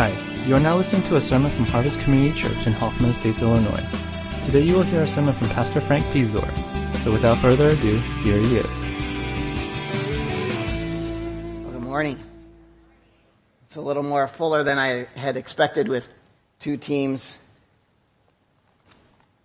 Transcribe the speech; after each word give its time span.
Hi, 0.00 0.16
you 0.46 0.56
are 0.56 0.60
now 0.60 0.76
listening 0.78 1.02
to 1.08 1.16
a 1.16 1.20
sermon 1.20 1.50
from 1.50 1.66
Harvest 1.66 2.00
Community 2.00 2.34
Church 2.34 2.66
in 2.66 2.72
Hoffman 2.72 3.10
Estates, 3.10 3.42
Illinois. 3.42 3.86
Today 4.46 4.62
you 4.62 4.76
will 4.76 4.82
hear 4.82 5.02
a 5.02 5.06
sermon 5.06 5.34
from 5.34 5.50
Pastor 5.50 5.82
Frank 5.82 6.06
Pizor. 6.06 6.40
So 7.00 7.12
without 7.12 7.36
further 7.36 7.66
ado, 7.66 7.98
here 8.22 8.38
he 8.38 8.56
is. 8.56 8.66
Good 11.70 11.82
morning. 11.82 12.18
It's 13.66 13.76
a 13.76 13.82
little 13.82 14.02
more 14.02 14.26
fuller 14.26 14.64
than 14.64 14.78
I 14.78 15.04
had 15.16 15.36
expected 15.36 15.86
with 15.86 16.08
two 16.60 16.78
teams 16.78 17.36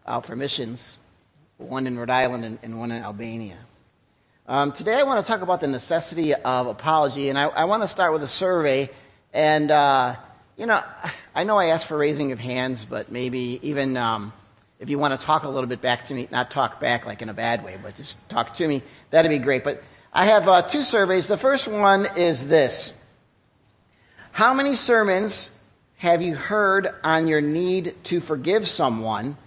out 0.08 0.26
for 0.26 0.38
missions, 0.38 0.98
one 1.58 1.86
in 1.86 2.00
Rhode 2.00 2.10
Island 2.10 2.46
and, 2.46 2.60
and 2.64 2.80
one 2.80 2.94
in 2.94 3.04
Albania. 3.04 3.58
Um, 4.48 4.72
today 4.72 4.94
I 4.94 5.04
want 5.04 5.26
to 5.26 5.30
talk 5.30 5.42
about 5.42 5.60
the 5.60 5.68
necessity 5.68 6.34
of 6.34 6.68
apology, 6.68 7.28
and 7.28 7.38
I, 7.38 7.48
I 7.48 7.66
want 7.66 7.84
to 7.84 7.90
start 7.90 8.14
with 8.14 8.24
a 8.24 8.30
survey. 8.30 8.90
And, 9.34 9.70
uh, 9.70 10.16
you 10.58 10.66
know, 10.66 10.82
I 11.36 11.44
know 11.44 11.58
I 11.58 11.68
asked 11.68 11.88
for 11.88 11.98
raising 11.98 12.32
of 12.32 12.40
hands, 12.40 12.86
but 12.86 13.12
maybe 13.12 13.60
even 13.62 13.98
um, 13.98 14.32
if 14.80 14.90
you 14.90 14.98
want 14.98 15.20
to 15.20 15.26
talk 15.26 15.44
a 15.44 15.50
little 15.50 15.68
bit 15.68 15.82
back 15.82 16.06
to 16.06 16.14
me, 16.14 16.28
not 16.32 16.52
talk 16.52 16.80
back 16.80 17.06
like 17.06 17.22
in 17.22 17.30
a 17.30 17.34
bad 17.34 17.64
way, 17.64 17.78
but 17.82 17.96
just 17.96 18.18
talk 18.30 18.54
to 18.56 18.68
me, 18.68 18.82
that'd 19.10 19.30
be 19.30 19.38
great. 19.38 19.64
But 19.64 19.84
I 20.14 20.28
have 20.28 20.48
uh, 20.48 20.62
two 20.62 20.84
surveys. 20.84 21.28
The 21.28 21.38
first 21.38 21.68
one 21.68 22.08
is 22.16 22.48
this 22.48 22.94
How 24.32 24.54
many 24.54 24.76
sermons 24.76 25.50
have 25.98 26.22
you 26.22 26.36
heard 26.36 26.90
on 27.04 27.28
your 27.28 27.42
need 27.42 27.96
to 28.06 28.20
forgive 28.20 28.68
someone? 28.68 29.38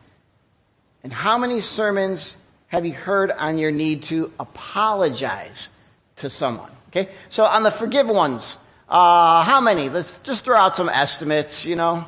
And 1.03 1.13
how 1.13 1.39
many 1.39 1.61
sermons 1.61 2.37
have 2.67 2.85
you 2.85 2.93
heard 2.93 3.31
on 3.31 3.57
your 3.57 3.71
need 3.71 4.03
to 4.05 4.33
apologize 4.39 5.71
to 6.17 6.29
someone? 6.29 6.71
Okay, 6.89 7.11
so 7.29 7.45
on 7.45 7.63
the 7.63 7.71
forgive 7.71 8.09
ones, 8.09 8.59
uh, 8.89 9.43
how 9.43 9.61
many? 9.61 9.89
Let's 9.89 10.19
just 10.23 10.45
throw 10.45 10.57
out 10.57 10.77
some 10.77 10.89
estimates, 10.89 11.67
you 11.67 11.77
know. 11.77 12.07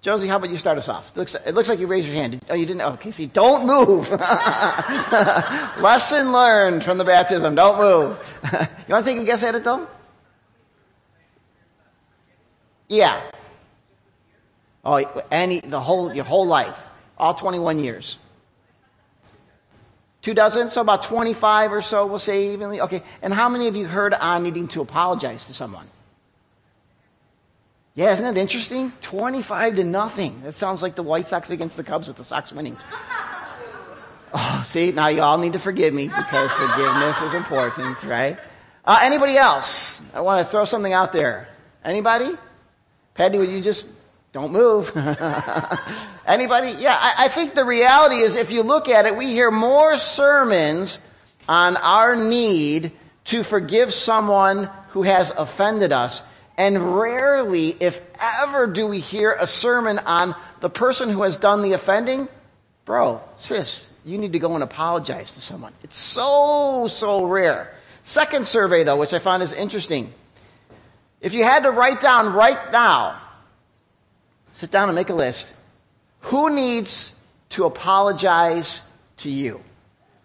Josie, 0.00 0.28
how 0.28 0.36
about 0.36 0.48
you 0.50 0.56
start 0.56 0.78
us 0.78 0.88
off? 0.88 1.10
It 1.10 1.18
looks, 1.18 1.34
it 1.34 1.52
looks 1.54 1.68
like 1.68 1.78
you 1.78 1.86
raised 1.86 2.06
your 2.06 2.16
hand. 2.16 2.40
Oh, 2.48 2.54
you 2.54 2.64
didn't? 2.64 2.82
Okay, 2.82 3.10
see, 3.10 3.26
don't 3.26 3.66
move. 3.66 4.10
Lesson 5.80 6.32
learned 6.32 6.84
from 6.84 6.96
the 6.96 7.04
baptism. 7.04 7.54
Don't 7.54 7.78
move. 7.78 8.38
you 8.52 8.92
want 8.94 9.04
to 9.04 9.12
take 9.12 9.20
a 9.20 9.24
guess 9.24 9.42
at 9.42 9.54
it, 9.54 9.64
though? 9.64 9.86
Yeah. 12.88 13.20
Oh, 14.84 14.96
any, 15.30 15.60
the 15.60 15.80
whole, 15.80 16.14
your 16.14 16.24
whole 16.24 16.46
life. 16.46 16.88
All 17.18 17.34
21 17.34 17.78
years. 17.80 18.18
Two 20.22 20.32
dozen, 20.32 20.70
so 20.70 20.80
about 20.80 21.02
25 21.02 21.72
or 21.72 21.82
so, 21.82 22.06
we'll 22.06 22.18
say 22.18 22.52
evenly. 22.52 22.80
Okay, 22.80 23.02
and 23.20 23.32
how 23.32 23.48
many 23.48 23.68
of 23.68 23.76
you 23.76 23.86
heard 23.86 24.14
on 24.14 24.42
needing 24.42 24.68
to 24.68 24.80
apologize 24.80 25.46
to 25.46 25.54
someone? 25.54 25.86
Yeah, 27.94 28.12
isn't 28.12 28.24
that 28.24 28.40
interesting? 28.40 28.92
25 29.00 29.76
to 29.76 29.84
nothing. 29.84 30.42
That 30.42 30.54
sounds 30.54 30.82
like 30.82 30.94
the 30.94 31.02
White 31.02 31.26
Sox 31.26 31.50
against 31.50 31.76
the 31.76 31.84
Cubs 31.84 32.08
with 32.08 32.16
the 32.16 32.24
Sox 32.24 32.52
winning. 32.52 32.76
Oh, 34.32 34.62
see, 34.64 34.92
now 34.92 35.08
you 35.08 35.22
all 35.22 35.38
need 35.38 35.54
to 35.54 35.58
forgive 35.58 35.92
me 35.92 36.06
because 36.06 36.52
forgiveness 36.52 37.20
is 37.20 37.34
important, 37.34 38.00
right? 38.04 38.38
Uh, 38.84 39.00
anybody 39.02 39.36
else? 39.36 40.00
I 40.14 40.20
want 40.20 40.46
to 40.46 40.48
throw 40.48 40.64
something 40.64 40.92
out 40.92 41.12
there. 41.12 41.48
Anybody? 41.84 42.30
Patty, 43.14 43.38
would 43.38 43.48
you 43.48 43.60
just 43.60 43.88
don't 44.32 44.52
move. 44.52 44.96
Anybody? 46.26 46.70
Yeah, 46.78 46.96
I, 46.98 47.24
I, 47.24 47.28
think 47.28 47.54
the 47.54 47.64
reality 47.64 48.16
is 48.16 48.36
if 48.36 48.52
you 48.52 48.62
look 48.62 48.88
at 48.88 49.06
it, 49.06 49.16
we 49.16 49.26
hear 49.26 49.50
more 49.50 49.98
sermons 49.98 51.00
on 51.48 51.76
our 51.76 52.14
need 52.14 52.92
to 53.24 53.42
forgive 53.42 53.92
someone 53.92 54.70
who 54.90 55.02
has 55.02 55.32
offended 55.36 55.90
us. 55.92 56.22
And 56.60 56.94
rarely, 56.94 57.74
if 57.80 58.02
ever, 58.20 58.66
do 58.66 58.86
we 58.86 59.00
hear 59.00 59.32
a 59.32 59.46
sermon 59.46 59.98
on 60.00 60.34
the 60.60 60.68
person 60.68 61.08
who 61.08 61.22
has 61.22 61.38
done 61.38 61.62
the 61.62 61.72
offending. 61.72 62.28
Bro, 62.84 63.22
sis, 63.38 63.88
you 64.04 64.18
need 64.18 64.34
to 64.34 64.38
go 64.38 64.52
and 64.52 64.62
apologize 64.62 65.32
to 65.32 65.40
someone. 65.40 65.72
It's 65.82 65.96
so, 65.96 66.86
so 66.90 67.24
rare. 67.24 67.74
Second 68.04 68.44
survey, 68.44 68.84
though, 68.84 68.98
which 68.98 69.14
I 69.14 69.20
found 69.20 69.42
is 69.42 69.54
interesting. 69.54 70.12
If 71.22 71.32
you 71.32 71.44
had 71.44 71.62
to 71.62 71.70
write 71.70 72.02
down 72.02 72.34
right 72.34 72.70
now, 72.70 73.22
sit 74.52 74.70
down 74.70 74.90
and 74.90 74.94
make 74.94 75.08
a 75.08 75.14
list. 75.14 75.54
Who 76.24 76.54
needs 76.54 77.14
to 77.50 77.64
apologize 77.64 78.82
to 79.18 79.30
you? 79.30 79.62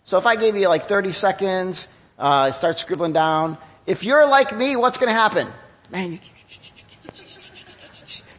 So 0.04 0.18
if 0.18 0.26
I 0.26 0.36
gave 0.36 0.58
you 0.58 0.68
like 0.68 0.90
30 0.90 1.14
seconds, 1.14 1.88
uh, 2.20 2.52
start 2.52 2.78
scribbling 2.78 3.14
down. 3.14 3.58
If 3.86 4.04
you're 4.04 4.28
like 4.28 4.54
me, 4.54 4.76
what's 4.76 4.98
going 4.98 5.08
to 5.14 5.18
happen? 5.18 5.48
Man, 5.92 6.14
you, 6.14 6.20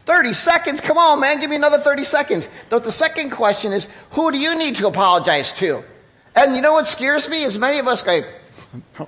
30 0.07 0.33
seconds? 0.33 0.79
Come 0.79 0.97
on, 0.97 1.19
man, 1.19 1.39
give 1.39 1.49
me 1.49 1.57
another 1.57 1.79
30 1.79 2.05
seconds. 2.05 2.47
But 2.69 2.85
the 2.85 2.91
second 2.91 3.31
question 3.31 3.73
is, 3.73 3.87
who 4.11 4.31
do 4.31 4.39
you 4.39 4.57
need 4.57 4.77
to 4.77 4.87
apologize 4.87 5.51
to? 5.59 5.83
And 6.33 6.55
you 6.55 6.61
know 6.61 6.73
what 6.73 6.87
scares 6.87 7.27
me? 7.27 7.43
Is 7.43 7.59
many 7.59 7.79
of 7.79 7.87
us 7.87 8.03
go, 8.03 8.21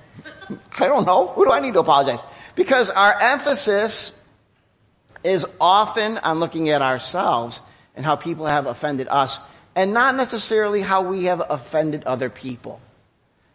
I 0.78 0.88
don't 0.88 1.06
know. 1.06 1.28
Who 1.28 1.46
do 1.46 1.52
I 1.52 1.60
need 1.60 1.72
to 1.74 1.80
apologize? 1.80 2.20
Because 2.54 2.90
our 2.90 3.18
emphasis 3.18 4.12
is 5.24 5.46
often 5.60 6.18
on 6.18 6.38
looking 6.38 6.68
at 6.68 6.82
ourselves 6.82 7.62
and 7.96 8.04
how 8.04 8.16
people 8.16 8.46
have 8.46 8.66
offended 8.66 9.08
us, 9.08 9.40
and 9.74 9.92
not 9.92 10.14
necessarily 10.14 10.80
how 10.80 11.02
we 11.02 11.24
have 11.24 11.42
offended 11.48 12.04
other 12.04 12.30
people. 12.30 12.80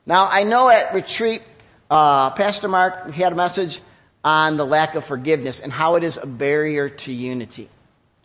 Now, 0.05 0.27
I 0.29 0.43
know 0.43 0.69
at 0.69 0.93
retreat, 0.93 1.41
uh, 1.89 2.31
Pastor 2.31 2.67
Mark 2.67 3.11
he 3.11 3.21
had 3.21 3.33
a 3.33 3.35
message 3.35 3.81
on 4.25 4.57
the 4.57 4.65
lack 4.65 4.95
of 4.95 5.05
forgiveness 5.05 5.59
and 5.59 5.71
how 5.71 5.95
it 5.95 6.03
is 6.03 6.17
a 6.17 6.25
barrier 6.25 6.89
to 6.89 7.13
unity. 7.13 7.69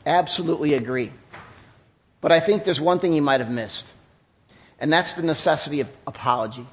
Absolutely 0.06 0.72
agree. 0.72 1.12
But 2.22 2.32
I 2.32 2.40
think 2.40 2.64
there's 2.64 2.80
one 2.80 2.98
thing 2.98 3.12
you 3.12 3.20
might 3.20 3.40
have 3.40 3.50
missed, 3.50 3.92
and 4.80 4.90
that's 4.90 5.14
the 5.14 5.22
necessity 5.22 5.80
of 5.80 5.92
apology. 6.06 6.66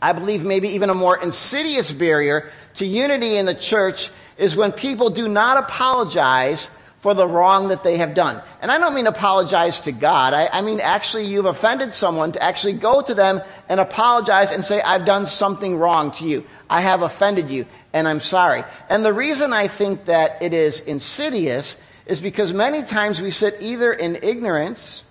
I 0.00 0.12
believe 0.12 0.44
maybe 0.44 0.70
even 0.70 0.88
a 0.90 0.94
more 0.94 1.16
insidious 1.16 1.92
barrier 1.92 2.50
to 2.74 2.86
unity 2.86 3.36
in 3.36 3.46
the 3.46 3.54
church 3.54 4.10
is 4.38 4.56
when 4.56 4.72
people 4.72 5.10
do 5.10 5.28
not 5.28 5.62
apologize 5.62 6.68
for 7.04 7.12
the 7.12 7.26
wrong 7.26 7.68
that 7.68 7.82
they 7.82 7.98
have 7.98 8.14
done. 8.14 8.42
And 8.62 8.72
I 8.72 8.78
don't 8.78 8.94
mean 8.94 9.06
apologize 9.06 9.80
to 9.80 9.92
God. 9.92 10.32
I, 10.32 10.48
I, 10.50 10.62
mean 10.62 10.80
actually 10.80 11.26
you've 11.26 11.44
offended 11.44 11.92
someone 11.92 12.32
to 12.32 12.42
actually 12.42 12.72
go 12.72 13.02
to 13.02 13.12
them 13.12 13.42
and 13.68 13.78
apologize 13.78 14.50
and 14.50 14.64
say, 14.64 14.80
I've 14.80 15.04
done 15.04 15.26
something 15.26 15.76
wrong 15.76 16.12
to 16.12 16.26
you. 16.26 16.46
I 16.70 16.80
have 16.80 17.02
offended 17.02 17.50
you 17.50 17.66
and 17.92 18.08
I'm 18.08 18.20
sorry. 18.20 18.64
And 18.88 19.04
the 19.04 19.12
reason 19.12 19.52
I 19.52 19.68
think 19.68 20.06
that 20.06 20.42
it 20.42 20.54
is 20.54 20.80
insidious 20.80 21.76
is 22.06 22.22
because 22.22 22.54
many 22.54 22.82
times 22.82 23.20
we 23.20 23.30
sit 23.30 23.58
either 23.60 23.92
in 23.92 24.16
ignorance 24.22 25.04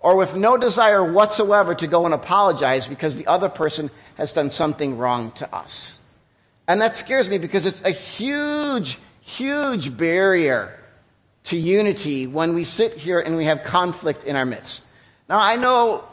or 0.00 0.16
with 0.16 0.34
no 0.34 0.56
desire 0.56 1.04
whatsoever 1.04 1.76
to 1.76 1.86
go 1.86 2.04
and 2.04 2.12
apologize 2.12 2.88
because 2.88 3.14
the 3.14 3.28
other 3.28 3.48
person 3.48 3.92
has 4.16 4.32
done 4.32 4.50
something 4.50 4.98
wrong 4.98 5.30
to 5.36 5.54
us. 5.54 6.00
And 6.66 6.80
that 6.80 6.96
scares 6.96 7.30
me 7.30 7.38
because 7.38 7.64
it's 7.64 7.80
a 7.82 7.92
huge, 7.92 8.98
huge 9.24 9.96
barrier 9.96 10.78
to 11.44 11.56
unity 11.56 12.26
when 12.26 12.54
we 12.54 12.64
sit 12.64 12.94
here 12.94 13.20
and 13.20 13.36
we 13.36 13.46
have 13.46 13.64
conflict 13.64 14.24
in 14.24 14.36
our 14.36 14.44
midst. 14.46 14.86
Now, 15.28 15.38
I 15.38 15.56
know 15.56 16.06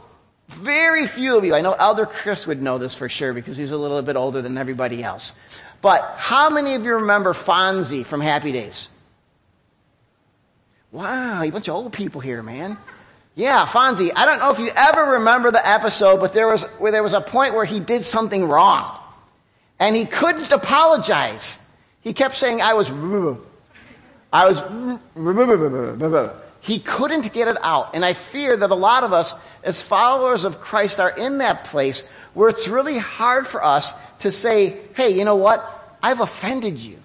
very 0.47 1.07
few 1.07 1.37
of 1.37 1.45
you, 1.45 1.55
I 1.55 1.61
know 1.61 1.73
Elder 1.73 2.05
Chris 2.05 2.47
would 2.47 2.61
know 2.61 2.77
this 2.77 2.95
for 2.95 3.07
sure 3.07 3.33
because 3.33 3.55
he's 3.57 3.71
a 3.71 3.77
little 3.77 4.01
bit 4.01 4.15
older 4.15 4.41
than 4.41 4.57
everybody 4.57 5.03
else. 5.03 5.33
But 5.81 6.15
how 6.17 6.49
many 6.49 6.75
of 6.75 6.83
you 6.83 6.95
remember 6.95 7.33
Fonzie 7.33 8.05
from 8.05 8.21
Happy 8.21 8.51
Days? 8.51 8.89
Wow, 10.91 11.41
a 11.41 11.49
bunch 11.49 11.67
of 11.69 11.75
old 11.75 11.93
people 11.93 12.19
here, 12.19 12.43
man. 12.43 12.77
Yeah, 13.35 13.65
Fonzie. 13.65 14.11
I 14.13 14.25
don't 14.25 14.39
know 14.39 14.51
if 14.51 14.59
you 14.59 14.71
ever 14.75 15.13
remember 15.13 15.51
the 15.51 15.65
episode, 15.65 16.19
but 16.19 16.33
there 16.33 16.47
was, 16.47 16.65
where 16.79 16.91
there 16.91 17.03
was 17.03 17.13
a 17.13 17.21
point 17.21 17.55
where 17.55 17.65
he 17.65 17.79
did 17.79 18.03
something 18.03 18.43
wrong 18.43 18.97
and 19.79 19.95
he 19.95 20.05
couldn't 20.05 20.51
apologize. 20.51 21.57
He 22.01 22.13
kept 22.13 22.35
saying, 22.35 22.61
I 22.61 22.73
was, 22.73 22.89
I 24.33 24.47
was, 24.47 24.61
he 26.61 26.79
couldn't 26.79 27.31
get 27.33 27.47
it 27.47 27.57
out. 27.61 27.95
And 27.95 28.03
I 28.03 28.13
fear 28.13 28.57
that 28.57 28.71
a 28.71 28.75
lot 28.75 29.03
of 29.03 29.13
us, 29.13 29.33
as 29.63 29.81
followers 29.81 30.45
of 30.45 30.59
Christ, 30.59 30.99
are 30.99 31.11
in 31.11 31.39
that 31.39 31.65
place 31.65 32.03
where 32.33 32.49
it's 32.49 32.67
really 32.67 32.97
hard 32.97 33.47
for 33.47 33.63
us 33.63 33.93
to 34.19 34.31
say, 34.31 34.79
hey, 34.95 35.09
you 35.17 35.25
know 35.25 35.35
what? 35.35 35.97
I've 36.01 36.19
offended 36.19 36.77
you. 36.79 36.97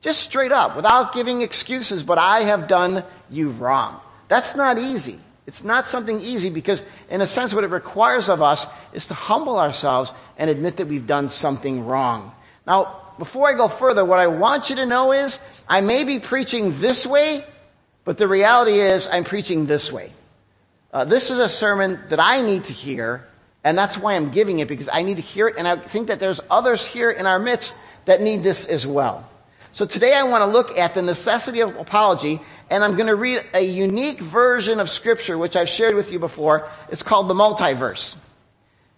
Just 0.00 0.20
straight 0.20 0.52
up, 0.52 0.76
without 0.76 1.12
giving 1.12 1.42
excuses, 1.42 2.02
but 2.02 2.16
I 2.16 2.42
have 2.42 2.68
done 2.68 3.04
you 3.28 3.50
wrong. 3.50 4.00
That's 4.28 4.56
not 4.56 4.78
easy. 4.78 5.20
It's 5.46 5.64
not 5.64 5.86
something 5.86 6.20
easy 6.20 6.48
because, 6.48 6.82
in 7.10 7.20
a 7.20 7.26
sense, 7.26 7.52
what 7.52 7.64
it 7.64 7.70
requires 7.70 8.30
of 8.30 8.40
us 8.40 8.66
is 8.92 9.08
to 9.08 9.14
humble 9.14 9.58
ourselves 9.58 10.12
and 10.38 10.48
admit 10.48 10.76
that 10.78 10.86
we've 10.86 11.06
done 11.06 11.28
something 11.28 11.84
wrong. 11.84 12.32
Now, 12.66 13.02
before 13.20 13.46
I 13.46 13.52
go 13.52 13.68
further, 13.68 14.02
what 14.02 14.18
I 14.18 14.28
want 14.28 14.70
you 14.70 14.76
to 14.76 14.86
know 14.86 15.12
is 15.12 15.40
I 15.68 15.82
may 15.82 16.04
be 16.04 16.20
preaching 16.20 16.80
this 16.80 17.06
way, 17.06 17.44
but 18.06 18.16
the 18.16 18.26
reality 18.26 18.80
is 18.80 19.06
I'm 19.12 19.24
preaching 19.24 19.66
this 19.66 19.92
way. 19.92 20.10
Uh, 20.90 21.04
this 21.04 21.30
is 21.30 21.38
a 21.38 21.50
sermon 21.50 22.00
that 22.08 22.18
I 22.18 22.40
need 22.40 22.64
to 22.64 22.72
hear, 22.72 23.26
and 23.62 23.76
that's 23.76 23.98
why 23.98 24.14
I'm 24.14 24.30
giving 24.30 24.60
it 24.60 24.68
because 24.68 24.88
I 24.90 25.02
need 25.02 25.18
to 25.18 25.22
hear 25.22 25.48
it, 25.48 25.56
and 25.58 25.68
I 25.68 25.76
think 25.76 26.08
that 26.08 26.18
there's 26.18 26.40
others 26.50 26.82
here 26.86 27.10
in 27.10 27.26
our 27.26 27.38
midst 27.38 27.76
that 28.06 28.22
need 28.22 28.42
this 28.42 28.64
as 28.64 28.86
well. 28.86 29.28
So 29.72 29.84
today 29.84 30.14
I 30.14 30.22
want 30.22 30.40
to 30.40 30.46
look 30.46 30.78
at 30.78 30.94
the 30.94 31.02
necessity 31.02 31.60
of 31.60 31.76
apology, 31.76 32.40
and 32.70 32.82
I'm 32.82 32.94
going 32.94 33.08
to 33.08 33.16
read 33.16 33.44
a 33.52 33.60
unique 33.60 34.20
version 34.20 34.80
of 34.80 34.88
Scripture, 34.88 35.36
which 35.36 35.56
I've 35.56 35.68
shared 35.68 35.94
with 35.94 36.10
you 36.10 36.20
before. 36.20 36.70
It's 36.88 37.02
called 37.02 37.28
the 37.28 37.34
multiverse. 37.34 38.16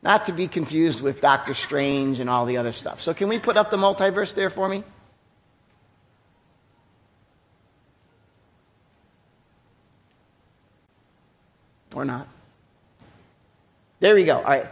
Not 0.02 0.26
to 0.26 0.32
be 0.32 0.48
confused 0.48 1.00
with 1.00 1.20
Doctor 1.20 1.54
Strange 1.54 2.18
and 2.18 2.28
all 2.28 2.44
the 2.44 2.56
other 2.56 2.72
stuff. 2.72 3.00
So 3.00 3.14
can 3.14 3.28
we 3.28 3.38
put 3.38 3.56
up 3.56 3.70
the 3.70 3.76
multiverse 3.76 4.34
there 4.34 4.50
for 4.50 4.68
me? 4.68 4.82
Or 11.94 12.04
not? 12.04 12.26
There 14.00 14.14
we 14.14 14.24
go. 14.24 14.38
All 14.38 14.42
right. 14.42 14.66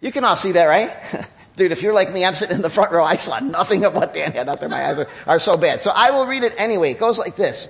You 0.00 0.12
can 0.12 0.24
all 0.24 0.36
see 0.36 0.52
that, 0.52 0.64
right? 0.64 0.92
Dude, 1.56 1.70
if 1.70 1.82
you're 1.82 1.92
like 1.92 2.10
me, 2.12 2.24
I'm 2.24 2.34
sitting 2.34 2.56
in 2.56 2.62
the 2.62 2.70
front 2.70 2.90
row. 2.92 3.04
I 3.04 3.16
saw 3.16 3.38
nothing 3.40 3.84
of 3.84 3.94
what 3.94 4.14
Dan 4.14 4.32
had 4.32 4.48
up 4.48 4.60
there. 4.60 4.68
My 4.68 4.86
eyes 4.86 4.98
are, 4.98 5.08
are 5.26 5.38
so 5.38 5.56
bad. 5.56 5.82
So 5.82 5.90
I 5.94 6.10
will 6.10 6.26
read 6.26 6.42
it 6.42 6.54
anyway. 6.56 6.92
It 6.92 6.98
goes 6.98 7.18
like 7.18 7.36
this. 7.36 7.68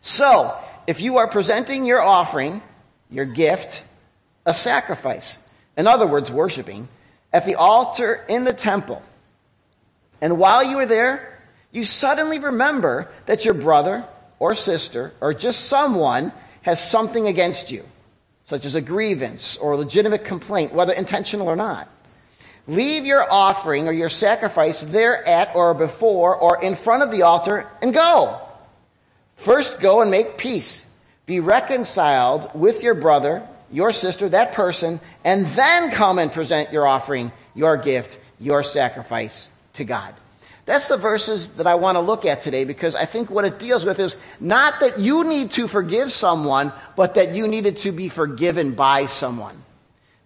So, 0.00 0.56
if 0.86 1.00
you 1.00 1.18
are 1.18 1.28
presenting 1.28 1.84
your 1.84 2.00
offering, 2.00 2.62
your 3.10 3.26
gift, 3.26 3.84
a 4.46 4.54
sacrifice, 4.54 5.36
in 5.80 5.86
other 5.86 6.06
words, 6.06 6.30
worshiping, 6.30 6.88
at 7.32 7.46
the 7.46 7.56
altar 7.56 8.24
in 8.28 8.44
the 8.44 8.52
temple, 8.52 9.02
and 10.20 10.38
while 10.38 10.62
you 10.62 10.78
are 10.78 10.86
there, 10.86 11.38
you 11.72 11.84
suddenly 11.84 12.38
remember 12.38 13.10
that 13.26 13.44
your 13.44 13.54
brother 13.54 14.04
or 14.38 14.54
sister 14.54 15.12
or 15.20 15.32
just 15.32 15.66
someone 15.66 16.32
has 16.62 16.82
something 16.82 17.26
against 17.26 17.70
you, 17.70 17.84
such 18.44 18.66
as 18.66 18.74
a 18.74 18.80
grievance 18.80 19.56
or 19.56 19.72
a 19.72 19.76
legitimate 19.76 20.24
complaint, 20.24 20.74
whether 20.74 20.92
intentional 20.92 21.48
or 21.48 21.56
not. 21.56 21.88
Leave 22.66 23.06
your 23.06 23.30
offering 23.32 23.88
or 23.88 23.92
your 23.92 24.10
sacrifice 24.10 24.82
there 24.82 25.26
at 25.26 25.54
or 25.56 25.72
before 25.72 26.36
or 26.36 26.62
in 26.62 26.74
front 26.76 27.02
of 27.02 27.10
the 27.10 27.22
altar 27.22 27.66
and 27.80 27.94
go. 27.94 28.40
First 29.36 29.80
go 29.80 30.02
and 30.02 30.10
make 30.10 30.36
peace. 30.36 30.84
Be 31.24 31.40
reconciled 31.40 32.50
with 32.54 32.82
your 32.82 32.94
brother, 32.94 33.48
your 33.70 33.92
sister, 33.92 34.28
that 34.28 34.52
person, 34.52 35.00
and 35.24 35.46
then 35.46 35.90
come 35.90 36.18
and 36.18 36.32
present 36.32 36.72
your 36.72 36.86
offering, 36.86 37.32
your 37.54 37.76
gift, 37.76 38.18
your 38.38 38.62
sacrifice 38.62 39.48
to 39.74 39.84
God. 39.84 40.14
That's 40.66 40.86
the 40.86 40.96
verses 40.96 41.48
that 41.56 41.66
I 41.66 41.74
want 41.74 41.96
to 41.96 42.00
look 42.00 42.24
at 42.24 42.42
today 42.42 42.64
because 42.64 42.94
I 42.94 43.04
think 43.04 43.30
what 43.30 43.44
it 43.44 43.58
deals 43.58 43.84
with 43.84 43.98
is 43.98 44.16
not 44.38 44.80
that 44.80 44.98
you 44.98 45.24
need 45.24 45.52
to 45.52 45.66
forgive 45.66 46.12
someone, 46.12 46.72
but 46.96 47.14
that 47.14 47.34
you 47.34 47.48
needed 47.48 47.78
to 47.78 47.92
be 47.92 48.08
forgiven 48.08 48.72
by 48.72 49.06
someone. 49.06 49.60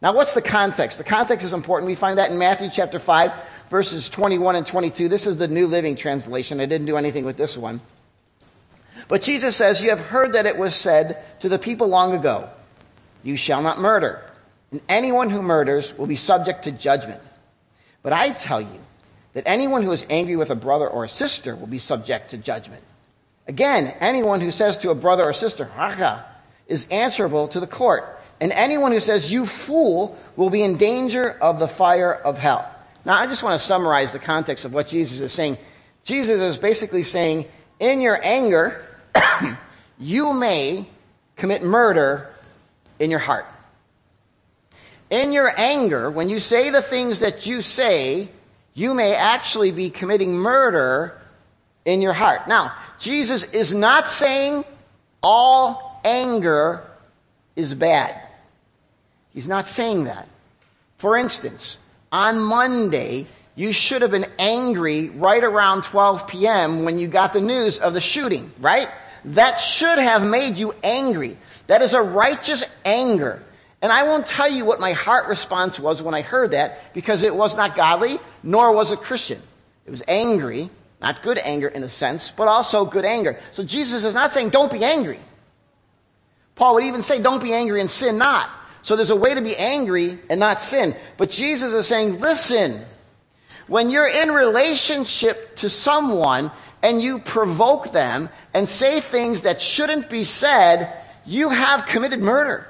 Now, 0.03 0.13
what's 0.13 0.35
the 0.35 0.43
context? 0.43 0.99
The 0.99 1.05
context 1.05 1.47
is 1.47 1.55
important. 1.55 1.87
We 1.87 1.95
find 1.95 2.19
that 2.19 2.31
in 2.31 2.39
Matthew 2.39 2.69
chapter 2.71 2.99
5, 2.99 3.33
verses 3.71 4.11
21 4.11 4.57
and 4.57 4.67
22. 4.67 5.09
This 5.09 5.27
is 5.27 5.39
the 5.39 5.49
New 5.49 5.67
Living 5.67 5.97
Translation. 5.97 6.61
I 6.61 6.67
didn't 6.67 6.87
do 6.87 6.97
anything 6.97 7.25
with 7.25 7.37
this 7.37 7.57
one. 7.57 7.81
But 9.09 9.23
Jesus 9.23 9.57
says, 9.57 9.83
You 9.83 9.91
have 9.91 10.01
heard 10.01 10.35
that 10.35 10.47
it 10.47 10.59
was 10.59 10.75
said 10.75 11.25
to 11.41 11.49
the 11.49 11.59
people 11.59 11.89
long 11.89 12.15
ago, 12.15 12.49
You 13.25 13.37
shall 13.37 13.63
not 13.63 13.81
murder, 13.81 14.23
and 14.71 14.81
anyone 14.89 15.31
who 15.31 15.43
murders 15.43 15.97
will 15.99 16.07
be 16.07 16.15
subject 16.15 16.65
to 16.65 16.71
judgment. 16.71 17.21
But 18.05 18.13
I 18.13 18.31
tell 18.31 18.61
you 18.61 18.81
that 19.33 19.45
anyone 19.47 19.83
who 19.83 19.91
is 19.91 20.07
angry 20.09 20.37
with 20.37 20.51
a 20.51 20.55
brother 20.55 20.89
or 20.89 21.03
a 21.03 21.09
sister 21.09 21.57
will 21.57 21.67
be 21.67 21.81
subject 21.81 22.31
to 22.31 22.39
judgment. 22.39 22.85
Again, 23.49 23.93
anyone 23.99 24.41
who 24.41 24.53
says 24.53 24.79
to 24.79 24.91
a 24.91 24.95
brother 24.95 25.25
or 25.25 25.33
sister, 25.33 25.69
Raca, 25.77 26.25
is 26.69 26.87
answerable 26.91 27.49
to 27.49 27.59
the 27.59 27.67
court 27.67 28.15
and 28.41 28.53
anyone 28.53 28.93
who 28.93 29.01
says, 29.01 29.31
you 29.31 29.47
fool, 29.47 30.19
will 30.37 30.51
be 30.51 30.63
in 30.63 30.77
danger 30.77 31.31
of 31.41 31.59
the 31.59 31.69
fire 31.69 32.13
of 32.13 32.37
hell. 32.37 32.69
Now, 33.05 33.15
I 33.15 33.27
just 33.27 33.43
want 33.43 33.61
to 33.61 33.67
summarize 33.67 34.13
the 34.13 34.19
context 34.19 34.65
of 34.65 34.75
what 34.75 34.89
Jesus 34.89 35.21
is 35.21 35.33
saying. 35.33 35.57
Jesus 36.05 36.41
is 36.41 36.59
basically 36.59 37.05
saying, 37.05 37.47
in 37.79 38.01
your 38.01 38.19
anger, 38.23 38.85
you 39.99 40.33
may 40.33 40.87
commit 41.37 41.63
murder 41.63 42.34
in 42.99 43.11
your 43.11 43.21
heart. 43.21 43.47
In 45.11 45.33
your 45.33 45.53
anger, 45.57 46.11
when 46.11 46.29
you 46.29 46.41
say 46.41 46.71
the 46.71 46.83
things 46.83 47.21
that 47.21 47.47
you 47.47 47.63
say, 47.63 48.29
you 48.75 48.95
may 48.95 49.15
actually 49.15 49.71
be 49.71 49.91
committing 49.91 50.33
murder 50.33 51.21
in 51.85 52.03
your 52.03 52.13
heart. 52.13 52.49
Now, 52.49 52.73
Jesus 52.99 53.45
is 53.45 53.75
not 53.75 54.09
saying 54.09 54.65
all 55.23 56.01
anger 56.05 56.83
is 57.57 57.75
bad. 57.75 58.21
He's 59.33 59.49
not 59.49 59.69
saying 59.69 60.05
that. 60.05 60.29
For 60.99 61.17
instance, 61.17 61.79
on 62.11 62.41
Monday, 62.41 63.27
you 63.57 63.73
should 63.73 64.03
have 64.03 64.11
been 64.11 64.27
angry 64.39 65.11
right 65.11 65.43
around 65.43 65.85
12 65.85 66.27
p.m. 66.29 66.85
when 66.85 66.99
you 66.99 67.09
got 67.09 67.33
the 67.33 67.41
news 67.41 67.79
of 67.79 67.95
the 67.95 68.01
shooting, 68.01 68.51
right? 68.59 68.89
That 69.27 69.57
should 69.57 69.99
have 69.99 70.27
made 70.27 70.57
you 70.57 70.75
angry. 70.83 71.37
That 71.67 71.83
is 71.83 71.93
a 71.93 72.03
righteous 72.03 72.65
anger. 72.85 73.43
And 73.81 73.93
I 73.93 74.05
won't 74.05 74.27
tell 74.27 74.51
you 74.51 74.65
what 74.65 74.81
my 74.81 74.93
heart 74.93 75.29
response 75.29 75.79
was 75.79 76.03
when 76.03 76.15
I 76.15 76.23
heard 76.23 76.53
that 76.53 76.95
because 76.95 77.23
it 77.23 77.35
was 77.35 77.57
not 77.57 77.77
godly, 77.77 78.19
nor 78.43 78.73
was 78.73 78.93
it 78.93 79.01
Christian. 79.01 79.41
It 79.87 79.91
was 79.91 80.03
angry, 80.09 80.71
not 81.01 81.23
good 81.23 81.39
anger 81.39 81.69
in 81.69 81.85
a 81.85 81.91
sense, 81.91 82.31
but 82.31 82.49
also 82.49 82.87
good 82.87 83.05
anger. 83.05 83.39
So 83.53 83.63
Jesus 83.63 84.05
is 84.05 84.15
not 84.15 84.31
saying 84.31 84.51
don't 84.51 84.73
be 84.73 84.85
angry. 84.85 85.19
Paul 86.55 86.75
would 86.75 86.85
even 86.85 87.03
say 87.03 87.21
don't 87.21 87.43
be 87.43 87.53
angry 87.53 87.81
and 87.81 87.91
sin 87.91 88.17
not. 88.17 88.49
So 88.83 88.97
there's 88.97 89.11
a 89.11 89.17
way 89.17 89.35
to 89.35 89.43
be 89.43 89.57
angry 89.57 90.19
and 90.31 90.39
not 90.39 90.61
sin. 90.61 90.95
But 91.17 91.31
Jesus 91.31 91.73
is 91.73 91.87
saying, 91.87 92.21
listen, 92.21 92.85
when 93.67 93.91
you're 93.91 94.09
in 94.09 94.31
relationship 94.31 95.57
to 95.57 95.71
someone 95.71 96.51
and 96.83 97.01
you 97.01 97.19
provoke 97.19 97.93
them 97.93 98.29
and 98.53 98.69
say 98.69 99.01
things 99.01 99.43
that 99.43 99.61
shouldn't 99.61 100.11
be 100.11 100.25
said, 100.25 100.97
you 101.27 101.49
have 101.49 101.87
committed 101.87 102.21
murder. 102.21 102.69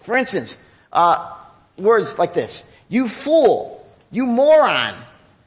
For 0.00 0.16
instance, 0.16 0.58
uh, 0.92 1.34
words 1.76 2.18
like 2.18 2.34
this 2.34 2.64
You 2.88 3.08
fool, 3.08 3.86
you 4.10 4.26
moron, 4.26 4.94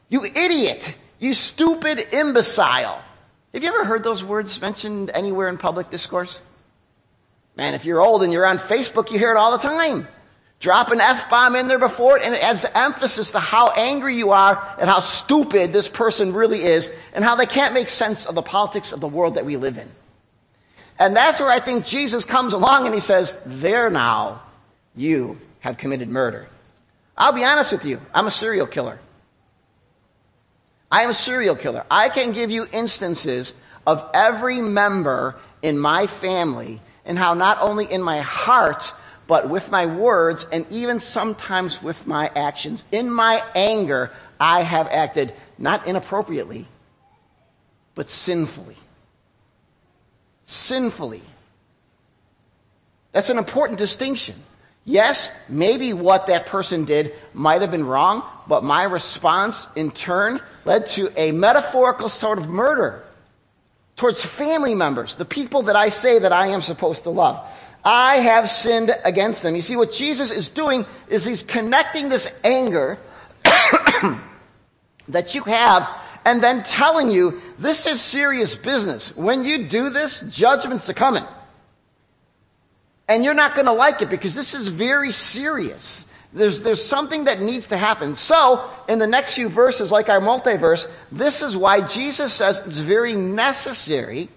you 0.09 0.25
idiot, 0.25 0.95
you 1.19 1.33
stupid 1.33 2.13
imbecile. 2.13 3.01
Have 3.53 3.63
you 3.63 3.69
ever 3.69 3.85
heard 3.85 4.03
those 4.03 4.23
words 4.23 4.61
mentioned 4.61 5.09
anywhere 5.13 5.47
in 5.47 5.57
public 5.57 5.89
discourse? 5.89 6.41
Man, 7.55 7.73
if 7.73 7.85
you're 7.85 7.99
old 7.99 8.21
and 8.21 8.31
you're 8.31 8.45
on 8.45 8.59
Facebook, 8.59 9.09
you 9.09 9.17
hear 9.17 9.31
it 9.31 9.37
all 9.37 9.57
the 9.57 9.67
time. 9.67 10.07
Drop 10.59 10.91
an 10.91 11.01
F 11.01 11.29
bomb 11.29 11.55
in 11.55 11.67
there 11.67 11.79
before 11.79 12.17
it, 12.17 12.23
and 12.23 12.33
it 12.33 12.43
adds 12.43 12.65
emphasis 12.73 13.31
to 13.31 13.39
how 13.39 13.69
angry 13.69 14.15
you 14.15 14.31
are 14.31 14.75
and 14.79 14.89
how 14.89 14.99
stupid 14.99 15.71
this 15.71 15.87
person 15.87 16.33
really 16.33 16.63
is, 16.63 16.89
and 17.13 17.23
how 17.23 17.35
they 17.35 17.45
can't 17.45 17.73
make 17.73 17.89
sense 17.89 18.25
of 18.25 18.35
the 18.35 18.41
politics 18.41 18.91
of 18.91 18.99
the 18.99 19.07
world 19.07 19.35
that 19.35 19.45
we 19.45 19.55
live 19.55 19.77
in. 19.77 19.89
And 20.99 21.15
that's 21.15 21.39
where 21.39 21.49
I 21.49 21.59
think 21.59 21.85
Jesus 21.85 22.25
comes 22.25 22.53
along 22.53 22.85
and 22.85 22.95
he 22.95 23.01
says, 23.01 23.39
There 23.45 23.89
now, 23.89 24.41
you 24.95 25.37
have 25.59 25.77
committed 25.77 26.09
murder. 26.09 26.47
I'll 27.17 27.33
be 27.33 27.43
honest 27.43 27.71
with 27.71 27.85
you, 27.85 28.01
I'm 28.13 28.27
a 28.27 28.31
serial 28.31 28.67
killer. 28.67 28.99
I 30.91 31.03
am 31.03 31.09
a 31.09 31.13
serial 31.13 31.55
killer. 31.55 31.85
I 31.91 32.09
can 32.09 32.31
give 32.31 32.49
you 32.49 32.67
instances 32.71 33.53
of 33.85 34.09
every 34.13 34.61
member 34.61 35.35
in 35.61 35.77
my 35.77 36.07
family 36.07 36.81
and 37.05 37.17
how 37.17 37.33
not 37.33 37.57
only 37.61 37.91
in 37.91 38.01
my 38.01 38.19
heart, 38.19 38.93
but 39.27 39.49
with 39.49 39.69
my 39.69 39.85
words 39.85 40.45
and 40.51 40.65
even 40.69 40.99
sometimes 40.99 41.83
with 41.83 42.07
my 42.07 42.31
actions, 42.35 42.83
in 42.91 43.09
my 43.09 43.43
anger, 43.55 44.11
I 44.39 44.63
have 44.63 44.87
acted 44.87 45.33
not 45.57 45.87
inappropriately, 45.87 46.67
but 47.95 48.09
sinfully. 48.09 48.77
Sinfully. 50.47 51.21
That's 53.11 53.29
an 53.29 53.37
important 53.37 53.77
distinction. 53.77 54.35
Yes, 54.85 55.29
maybe 55.49 55.91
what 55.91 56.27
that 56.27 56.45
person 56.45 56.85
did 56.85 57.13
might 57.33 57.61
have 57.61 57.71
been 57.71 57.85
wrong, 57.85 58.23
but 58.47 58.63
my 58.63 58.83
response 58.83 59.67
in 59.75 59.91
turn 59.91 60.39
led 60.63 60.87
to 60.91 61.11
a 61.17 61.33
metaphorical 61.33 62.07
sort 62.07 62.39
of 62.39 62.47
murder 62.47 63.03
towards 63.97 64.23
family 64.23 64.75
members, 64.75 65.15
the 65.15 65.25
people 65.25 65.63
that 65.63 65.75
I 65.75 65.89
say 65.89 66.19
that 66.19 66.31
I 66.31 66.47
am 66.47 66.61
supposed 66.61 67.03
to 67.03 67.09
love. 67.09 67.45
I 67.83 68.17
have 68.17 68.49
sinned 68.49 68.95
against 69.03 69.43
them. 69.43 69.55
You 69.57 69.61
see, 69.61 69.75
what 69.75 69.91
Jesus 69.91 70.31
is 70.31 70.47
doing 70.47 70.85
is 71.09 71.25
he's 71.25 71.43
connecting 71.43 72.07
this 72.07 72.31
anger 72.45 72.97
that 75.09 75.35
you 75.35 75.43
have 75.43 75.89
and 76.27 76.43
then 76.43 76.61
telling 76.63 77.09
you 77.09 77.41
this 77.57 77.87
is 77.87 78.01
serious 78.01 78.53
business. 78.53 79.15
When 79.15 79.45
you 79.45 79.69
do 79.69 79.89
this, 79.89 80.19
judgment's 80.29 80.89
are 80.89 80.93
coming. 80.93 81.23
And 83.07 83.23
you're 83.23 83.33
not 83.33 83.55
going 83.55 83.67
to 83.67 83.71
like 83.71 84.01
it 84.01 84.09
because 84.09 84.35
this 84.35 84.53
is 84.53 84.67
very 84.67 85.13
serious. 85.13 86.05
There's, 86.33 86.59
there's 86.59 86.83
something 86.83 87.23
that 87.23 87.39
needs 87.39 87.67
to 87.67 87.77
happen. 87.77 88.17
So, 88.17 88.69
in 88.89 88.99
the 88.99 89.07
next 89.07 89.35
few 89.35 89.47
verses, 89.47 89.89
like 89.89 90.09
our 90.09 90.19
multiverse, 90.19 90.89
this 91.13 91.41
is 91.41 91.55
why 91.55 91.79
Jesus 91.79 92.33
says 92.33 92.61
it's 92.65 92.79
very 92.79 93.13
necessary 93.15 94.27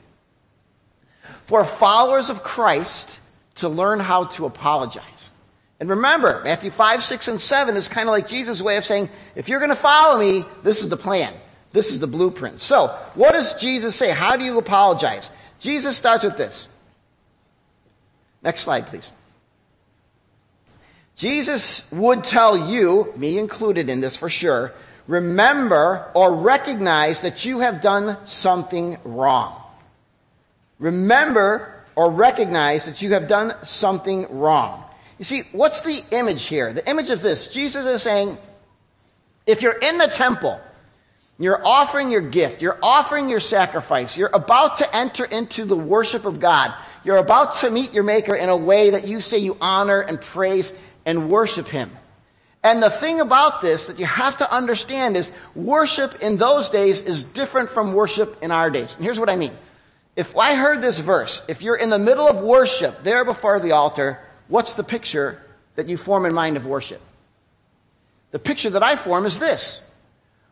for 1.47 1.65
followers 1.65 2.31
of 2.31 2.45
Christ 2.45 3.19
to 3.57 3.69
learn 3.69 3.99
how 3.99 4.27
to 4.27 4.47
apologize. 4.47 5.31
And 5.81 5.91
remember, 5.91 6.41
Matthew 6.45 6.71
5, 6.71 7.03
6, 7.03 7.27
and 7.27 7.41
7 7.41 7.77
is 7.77 7.89
kind 7.89 8.09
of 8.09 8.13
like 8.13 8.29
Jesus' 8.29 8.63
way 8.63 8.77
of 8.77 8.85
saying, 8.85 9.11
if 9.35 9.49
you're 9.49 9.59
going 9.59 9.71
to 9.71 9.75
follow 9.77 10.21
me, 10.21 10.45
this 10.63 10.85
is 10.85 10.89
the 10.89 10.97
plan. 10.97 11.35
This 11.73 11.91
is 11.91 12.01
the 12.01 12.07
blueprint. 12.07 12.61
So, 12.61 12.89
what 13.15 13.33
does 13.33 13.55
Jesus 13.55 13.95
say? 13.95 14.11
How 14.11 14.37
do 14.37 14.45
you 14.45 14.59
apologize? 14.59 15.31
Jesus 15.61 15.97
starts 15.97 16.25
with 16.25 16.37
this. 16.37 16.69
Next 18.43 18.63
slide, 18.63 18.87
please. 18.87 19.13
Jesus 21.15 21.91
would 21.93 22.25
tell 22.25 22.71
you, 22.71 23.13
me 23.17 23.39
included 23.39 23.91
in 23.91 24.01
this 24.01 24.17
for 24.17 24.31
sure, 24.31 24.73
remember 25.07 26.11
or 26.15 26.35
recognize 26.35 27.21
that 27.21 27.45
you 27.45 27.61
have 27.61 27.83
done 27.83 28.17
something 28.25 28.97
wrong. 29.05 29.61
Remember 30.79 31.75
or 31.95 32.11
recognize 32.11 32.87
that 32.87 33.03
you 33.03 33.13
have 33.13 33.29
done 33.29 33.55
something 33.63 34.27
wrong. 34.31 34.83
You 35.19 35.27
see, 35.27 35.43
what's 35.53 35.83
the 35.83 36.03
image 36.11 36.47
here? 36.47 36.73
The 36.73 36.89
image 36.89 37.11
of 37.11 37.21
this 37.21 37.49
Jesus 37.49 37.85
is 37.85 38.03
saying, 38.03 38.39
if 39.47 39.61
you're 39.61 39.73
in 39.73 39.99
the 39.99 40.07
temple, 40.07 40.59
you're 41.41 41.67
offering 41.67 42.11
your 42.11 42.21
gift, 42.21 42.61
you're 42.61 42.79
offering 42.83 43.31
your 43.31 43.41
sacrifice, 43.41 44.17
you're 44.17 44.31
about 44.33 44.77
to 44.79 44.97
enter 44.97 45.25
into 45.25 45.65
the 45.65 45.77
worship 45.77 46.27
of 46.27 46.39
God, 46.39 46.73
you're 47.03 47.17
about 47.17 47.55
to 47.57 47.71
meet 47.71 47.93
your 47.93 48.03
Maker 48.03 48.35
in 48.35 48.51
a 48.51 48.57
way 48.57 48.91
that 48.91 49.09
you 49.09 49.23
say 49.23 49.39
you 49.39 49.57
honor 49.59 50.01
and 50.01 50.21
praise 50.21 50.71
and 51.07 51.31
worship 51.31 51.67
Him. 51.67 51.91
And 52.63 52.83
the 52.83 52.91
thing 52.91 53.21
about 53.21 53.63
this 53.63 53.87
that 53.87 53.99
you 53.99 54.05
have 54.05 54.37
to 54.37 54.55
understand 54.55 55.17
is 55.17 55.33
worship 55.55 56.21
in 56.21 56.37
those 56.37 56.69
days 56.69 57.01
is 57.01 57.25
different 57.25 57.71
from 57.71 57.95
worship 57.95 58.43
in 58.43 58.51
our 58.51 58.71
days. 58.71 58.95
And 58.97 59.05
here's 59.05 59.19
what 59.19 59.31
I 59.31 59.37
mean. 59.37 59.53
If 60.17 60.37
I 60.37 60.55
heard 60.57 60.83
this 60.83 60.99
verse, 60.99 61.43
if 61.49 61.63
you're 61.63 61.77
in 61.77 61.89
the 61.89 61.99
middle 61.99 62.29
of 62.29 62.41
worship 62.41 63.03
there 63.03 63.25
before 63.25 63.61
the 63.61 63.73
altar, 63.73 64.19
what's 64.49 64.75
the 64.75 64.85
picture 64.85 65.41
that 65.77 65.89
you 65.89 65.97
form 65.97 66.27
in 66.27 66.35
mind 66.35 66.59
of 66.59 66.67
worship? 66.67 67.01
The 68.31 68.39
picture 68.39 68.69
that 68.71 68.83
I 68.83 68.97
form 68.97 69.25
is 69.25 69.39
this. 69.39 69.81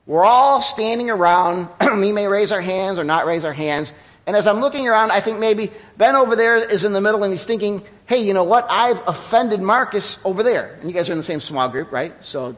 We're 0.08 0.24
all 0.24 0.62
standing 0.62 1.10
around. 1.10 1.68
we 2.00 2.12
may 2.12 2.26
raise 2.26 2.50
our 2.50 2.62
hands 2.62 2.98
or 2.98 3.04
not 3.04 3.26
raise 3.26 3.44
our 3.44 3.52
hands. 3.52 3.92
And 4.26 4.34
as 4.34 4.46
I'm 4.46 4.60
looking 4.60 4.88
around, 4.88 5.12
I 5.12 5.20
think 5.20 5.38
maybe 5.38 5.70
Ben 5.98 6.16
over 6.16 6.34
there 6.34 6.56
is 6.56 6.82
in 6.82 6.94
the 6.94 7.00
middle 7.00 7.22
and 7.22 7.32
he's 7.32 7.44
thinking, 7.44 7.82
hey, 8.06 8.18
you 8.18 8.32
know 8.32 8.44
what? 8.44 8.66
I've 8.70 9.06
offended 9.06 9.60
Marcus 9.60 10.18
over 10.24 10.42
there. 10.42 10.78
And 10.80 10.90
you 10.90 10.94
guys 10.94 11.10
are 11.10 11.12
in 11.12 11.18
the 11.18 11.24
same 11.24 11.40
small 11.40 11.68
group, 11.68 11.92
right? 11.92 12.12
So 12.24 12.56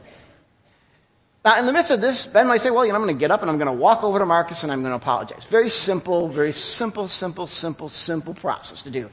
now, 1.45 1.59
in 1.59 1.66
the 1.66 1.73
midst 1.73 1.90
of 1.90 2.00
this, 2.00 2.26
Ben 2.26 2.47
might 2.47 2.61
say, 2.61 2.71
well, 2.71 2.87
you 2.87 2.92
know, 2.92 2.99
I'm 2.99 3.02
going 3.04 3.16
to 3.16 3.19
get 3.19 3.33
up 3.33 3.42
and 3.42 3.50
I'm 3.50 3.59
going 3.59 3.66
to 3.66 3.73
walk 3.73 4.04
over 4.04 4.21
to 4.21 4.26
Marcus 4.26 4.62
and 4.62 4.71
I'm 4.71 4.83
going 4.83 4.92
to 4.92 4.97
apologize. 4.97 5.45
Very 5.47 5.71
simple, 5.71 6.28
very 6.28 6.52
simple, 6.52 7.09
simple, 7.09 7.49
simple, 7.49 7.88
simple 7.88 8.35
process 8.35 8.83
to 8.83 8.90
do. 8.90 9.11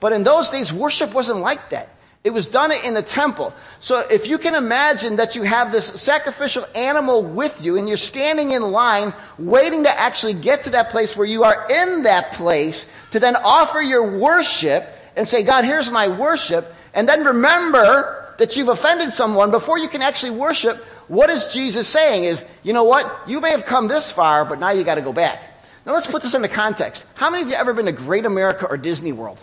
But 0.00 0.12
in 0.12 0.22
those 0.22 0.50
days, 0.50 0.70
worship 0.70 1.14
wasn't 1.14 1.38
like 1.38 1.70
that. 1.70 1.88
It 2.22 2.34
was 2.34 2.46
done 2.46 2.70
in 2.70 2.92
the 2.92 3.02
temple. 3.02 3.54
So 3.80 4.00
if 4.10 4.26
you 4.26 4.36
can 4.36 4.54
imagine 4.54 5.16
that 5.16 5.36
you 5.36 5.42
have 5.42 5.72
this 5.72 5.86
sacrificial 5.86 6.66
animal 6.74 7.22
with 7.22 7.64
you 7.64 7.78
and 7.78 7.88
you're 7.88 7.96
standing 7.96 8.50
in 8.50 8.62
line 8.72 9.14
waiting 9.38 9.84
to 9.84 10.00
actually 10.00 10.34
get 10.34 10.64
to 10.64 10.70
that 10.70 10.90
place 10.90 11.16
where 11.16 11.26
you 11.26 11.44
are 11.44 11.66
in 11.70 12.02
that 12.02 12.32
place 12.32 12.86
to 13.12 13.20
then 13.20 13.36
offer 13.36 13.80
your 13.80 14.18
worship 14.18 14.86
and 15.16 15.26
say, 15.26 15.42
God, 15.42 15.64
here's 15.64 15.90
my 15.90 16.08
worship. 16.08 16.74
And 16.92 17.08
then 17.08 17.24
remember 17.24 18.34
that 18.36 18.54
you've 18.54 18.68
offended 18.68 19.14
someone 19.14 19.50
before 19.50 19.78
you 19.78 19.88
can 19.88 20.02
actually 20.02 20.32
worship 20.32 20.84
what 21.10 21.28
is 21.28 21.48
Jesus 21.48 21.88
saying 21.88 22.22
is, 22.22 22.44
you 22.62 22.72
know 22.72 22.84
what? 22.84 23.22
You 23.26 23.40
may 23.40 23.50
have 23.50 23.66
come 23.66 23.88
this 23.88 24.12
far, 24.12 24.44
but 24.44 24.60
now 24.60 24.70
you 24.70 24.84
got 24.84 24.94
to 24.94 25.02
go 25.02 25.12
back. 25.12 25.42
Now 25.84 25.92
let's 25.92 26.06
put 26.06 26.22
this 26.22 26.34
into 26.34 26.46
context. 26.46 27.04
How 27.14 27.30
many 27.30 27.42
of 27.42 27.48
you 27.48 27.54
ever 27.54 27.74
been 27.74 27.86
to 27.86 27.92
Great 27.92 28.26
America 28.26 28.66
or 28.70 28.76
Disney 28.76 29.10
World? 29.10 29.40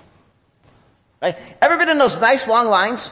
Right? 1.21 1.37
Ever 1.61 1.77
been 1.77 1.89
in 1.89 1.97
those 1.97 2.19
nice 2.19 2.47
long 2.47 2.67
lines? 2.67 3.11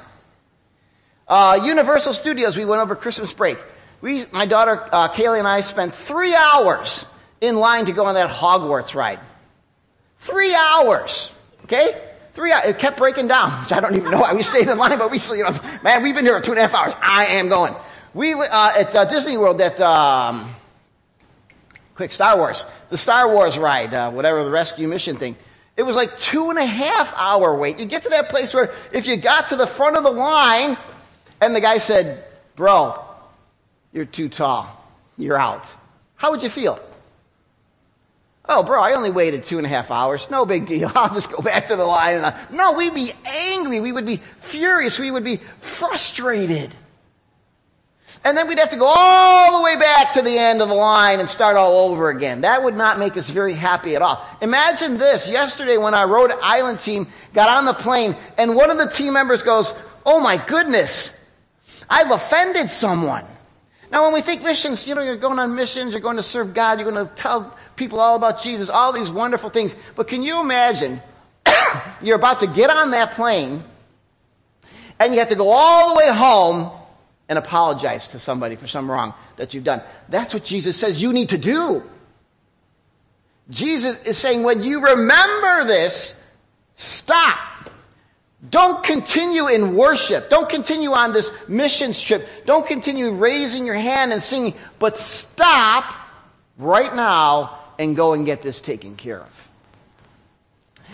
Uh, 1.27 1.59
Universal 1.63 2.13
Studios, 2.13 2.55
we 2.55 2.65
went 2.65 2.81
over 2.81 2.95
Christmas 2.95 3.33
break. 3.33 3.57
We, 4.01 4.25
my 4.31 4.45
daughter 4.45 4.87
uh, 4.91 5.09
Kaylee 5.09 5.39
and 5.39 5.47
I 5.47 5.61
spent 5.61 5.95
three 5.95 6.35
hours 6.35 7.05
in 7.41 7.55
line 7.57 7.85
to 7.85 7.91
go 7.91 8.05
on 8.05 8.13
that 8.13 8.29
Hogwarts 8.29 8.93
ride. 8.93 9.19
Three 10.19 10.53
hours. 10.53 11.31
Okay? 11.63 11.99
Three 12.33 12.51
hours. 12.51 12.67
It 12.67 12.77
kept 12.77 12.97
breaking 12.97 13.27
down, 13.27 13.49
which 13.63 13.73
I 13.73 13.79
don't 13.79 13.95
even 13.95 14.11
know 14.11 14.19
why 14.19 14.33
we 14.33 14.43
stayed 14.43 14.67
in 14.67 14.77
line, 14.77 14.97
but 14.99 15.09
we, 15.09 15.17
you 15.17 15.43
know, 15.43 15.51
man, 15.83 16.03
we've 16.03 16.13
been 16.13 16.25
here 16.25 16.37
for 16.37 16.43
two 16.43 16.51
and 16.51 16.59
a 16.59 16.67
half 16.67 16.75
hours. 16.75 16.93
I 17.01 17.25
am 17.25 17.47
going. 17.47 17.73
We, 18.13 18.33
uh, 18.33 18.71
at 18.77 18.95
uh, 18.95 19.05
Disney 19.05 19.37
World, 19.37 19.59
at, 19.61 19.79
um, 19.81 20.53
quick, 21.95 22.11
Star 22.11 22.37
Wars, 22.37 22.65
the 22.89 22.97
Star 22.97 23.33
Wars 23.33 23.57
ride, 23.57 23.93
uh, 23.93 24.11
whatever 24.11 24.43
the 24.43 24.51
rescue 24.51 24.87
mission 24.87 25.15
thing, 25.15 25.35
it 25.77 25.83
was 25.83 25.95
like 25.95 26.17
two 26.17 26.49
and 26.49 26.59
a 26.59 26.65
half 26.65 27.13
hour 27.17 27.55
wait. 27.57 27.79
You 27.79 27.85
get 27.85 28.03
to 28.03 28.09
that 28.09 28.29
place 28.29 28.53
where 28.53 28.73
if 28.93 29.07
you 29.07 29.17
got 29.17 29.47
to 29.47 29.55
the 29.55 29.67
front 29.67 29.97
of 29.97 30.03
the 30.03 30.11
line 30.11 30.77
and 31.41 31.55
the 31.55 31.61
guy 31.61 31.79
said, 31.79 32.23
bro, 32.55 33.03
you're 33.91 34.05
too 34.05 34.29
tall. 34.29 34.71
You're 35.17 35.37
out. 35.37 35.73
How 36.15 36.31
would 36.31 36.43
you 36.43 36.49
feel? 36.49 36.79
Oh, 38.47 38.63
bro, 38.63 38.81
I 38.81 38.93
only 38.93 39.11
waited 39.11 39.43
two 39.43 39.57
and 39.57 39.65
a 39.65 39.69
half 39.69 39.91
hours. 39.91 40.29
No 40.29 40.45
big 40.45 40.67
deal. 40.67 40.91
I'll 40.95 41.13
just 41.13 41.31
go 41.31 41.41
back 41.41 41.67
to 41.67 41.75
the 41.75 41.85
line. 41.85 42.33
No, 42.51 42.73
we'd 42.73 42.93
be 42.93 43.11
angry. 43.25 43.79
We 43.79 43.91
would 43.91 44.05
be 44.05 44.21
furious. 44.39 44.99
We 44.99 45.11
would 45.11 45.23
be 45.23 45.37
frustrated. 45.59 46.71
And 48.25 48.35
then 48.35 48.47
we'd 48.47 48.57
have 48.57 48.71
to 48.71 48.77
go 48.77 48.87
all 48.87 49.59
the 49.59 49.63
way 49.63 49.75
back 49.75 50.13
to 50.13 50.23
the 50.23 50.35
end 50.35 50.59
of 50.59 50.67
the 50.67 50.73
line 50.73 51.19
and 51.19 51.29
start 51.29 51.55
all 51.55 51.91
over 51.91 52.09
again. 52.09 52.41
That 52.41 52.63
would 52.63 52.75
not 52.75 52.97
make 52.97 53.15
us 53.17 53.29
very 53.29 53.53
happy 53.53 53.95
at 53.95 54.01
all. 54.01 54.25
Imagine 54.41 54.97
this. 54.97 55.29
Yesterday 55.29 55.77
when 55.77 55.93
our 55.93 56.07
Rhode 56.07 56.31
Island 56.41 56.79
team 56.79 57.05
got 57.35 57.49
on 57.49 57.65
the 57.65 57.75
plane 57.75 58.15
and 58.39 58.55
one 58.55 58.71
of 58.71 58.79
the 58.79 58.87
team 58.87 59.13
members 59.13 59.43
goes, 59.43 59.75
Oh 60.07 60.19
my 60.19 60.37
goodness, 60.37 61.11
I've 61.87 62.09
offended 62.09 62.71
someone. 62.71 63.25
Now 63.91 64.05
when 64.05 64.13
we 64.13 64.21
think 64.21 64.41
missions, 64.41 64.87
you 64.87 64.95
know, 64.95 65.03
you're 65.03 65.17
going 65.17 65.37
on 65.37 65.53
missions, 65.53 65.91
you're 65.91 66.01
going 66.01 66.17
to 66.17 66.23
serve 66.23 66.55
God, 66.55 66.79
you're 66.79 66.91
going 66.91 67.07
to 67.07 67.13
tell 67.13 67.55
people 67.75 67.99
all 67.99 68.15
about 68.15 68.41
Jesus, 68.41 68.71
all 68.71 68.91
these 68.91 69.11
wonderful 69.11 69.51
things. 69.51 69.75
But 69.95 70.07
can 70.07 70.23
you 70.23 70.41
imagine 70.41 70.99
you're 72.01 72.15
about 72.15 72.39
to 72.39 72.47
get 72.47 72.71
on 72.71 72.89
that 72.89 73.11
plane 73.11 73.63
and 74.99 75.13
you 75.13 75.19
have 75.19 75.29
to 75.29 75.35
go 75.35 75.51
all 75.51 75.93
the 75.93 75.99
way 75.99 76.09
home 76.11 76.71
and 77.27 77.39
apologize 77.39 78.09
to 78.09 78.19
somebody 78.19 78.55
for 78.55 78.67
some 78.67 78.89
wrong 78.89 79.13
that 79.37 79.53
you've 79.53 79.63
done. 79.63 79.81
That's 80.09 80.33
what 80.33 80.43
Jesus 80.43 80.77
says 80.77 81.01
you 81.01 81.13
need 81.13 81.29
to 81.29 81.37
do. 81.37 81.83
Jesus 83.49 83.97
is 84.03 84.17
saying 84.17 84.43
when 84.43 84.63
you 84.63 84.81
remember 84.81 85.65
this, 85.65 86.15
stop. 86.75 87.39
Don't 88.49 88.83
continue 88.83 89.47
in 89.47 89.75
worship. 89.75 90.29
Don't 90.29 90.49
continue 90.49 90.91
on 90.91 91.13
this 91.13 91.31
missions 91.47 92.01
trip. 92.01 92.27
Don't 92.45 92.65
continue 92.65 93.11
raising 93.11 93.65
your 93.65 93.75
hand 93.75 94.13
and 94.13 94.21
singing, 94.21 94.53
but 94.77 94.97
stop 94.97 95.95
right 96.57 96.93
now 96.95 97.59
and 97.79 97.95
go 97.95 98.13
and 98.13 98.25
get 98.25 98.41
this 98.41 98.61
taken 98.61 98.95
care 98.95 99.19
of. 99.19 99.49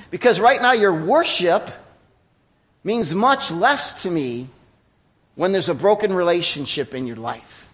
Because 0.09 0.39
right 0.39 0.61
now 0.61 0.71
your 0.73 0.93
worship 0.93 1.69
means 2.83 3.13
much 3.13 3.51
less 3.51 4.01
to 4.03 4.11
me 4.11 4.47
when 5.41 5.51
there's 5.51 5.69
a 5.69 5.73
broken 5.73 6.13
relationship 6.13 6.93
in 6.93 7.07
your 7.07 7.15
life. 7.15 7.67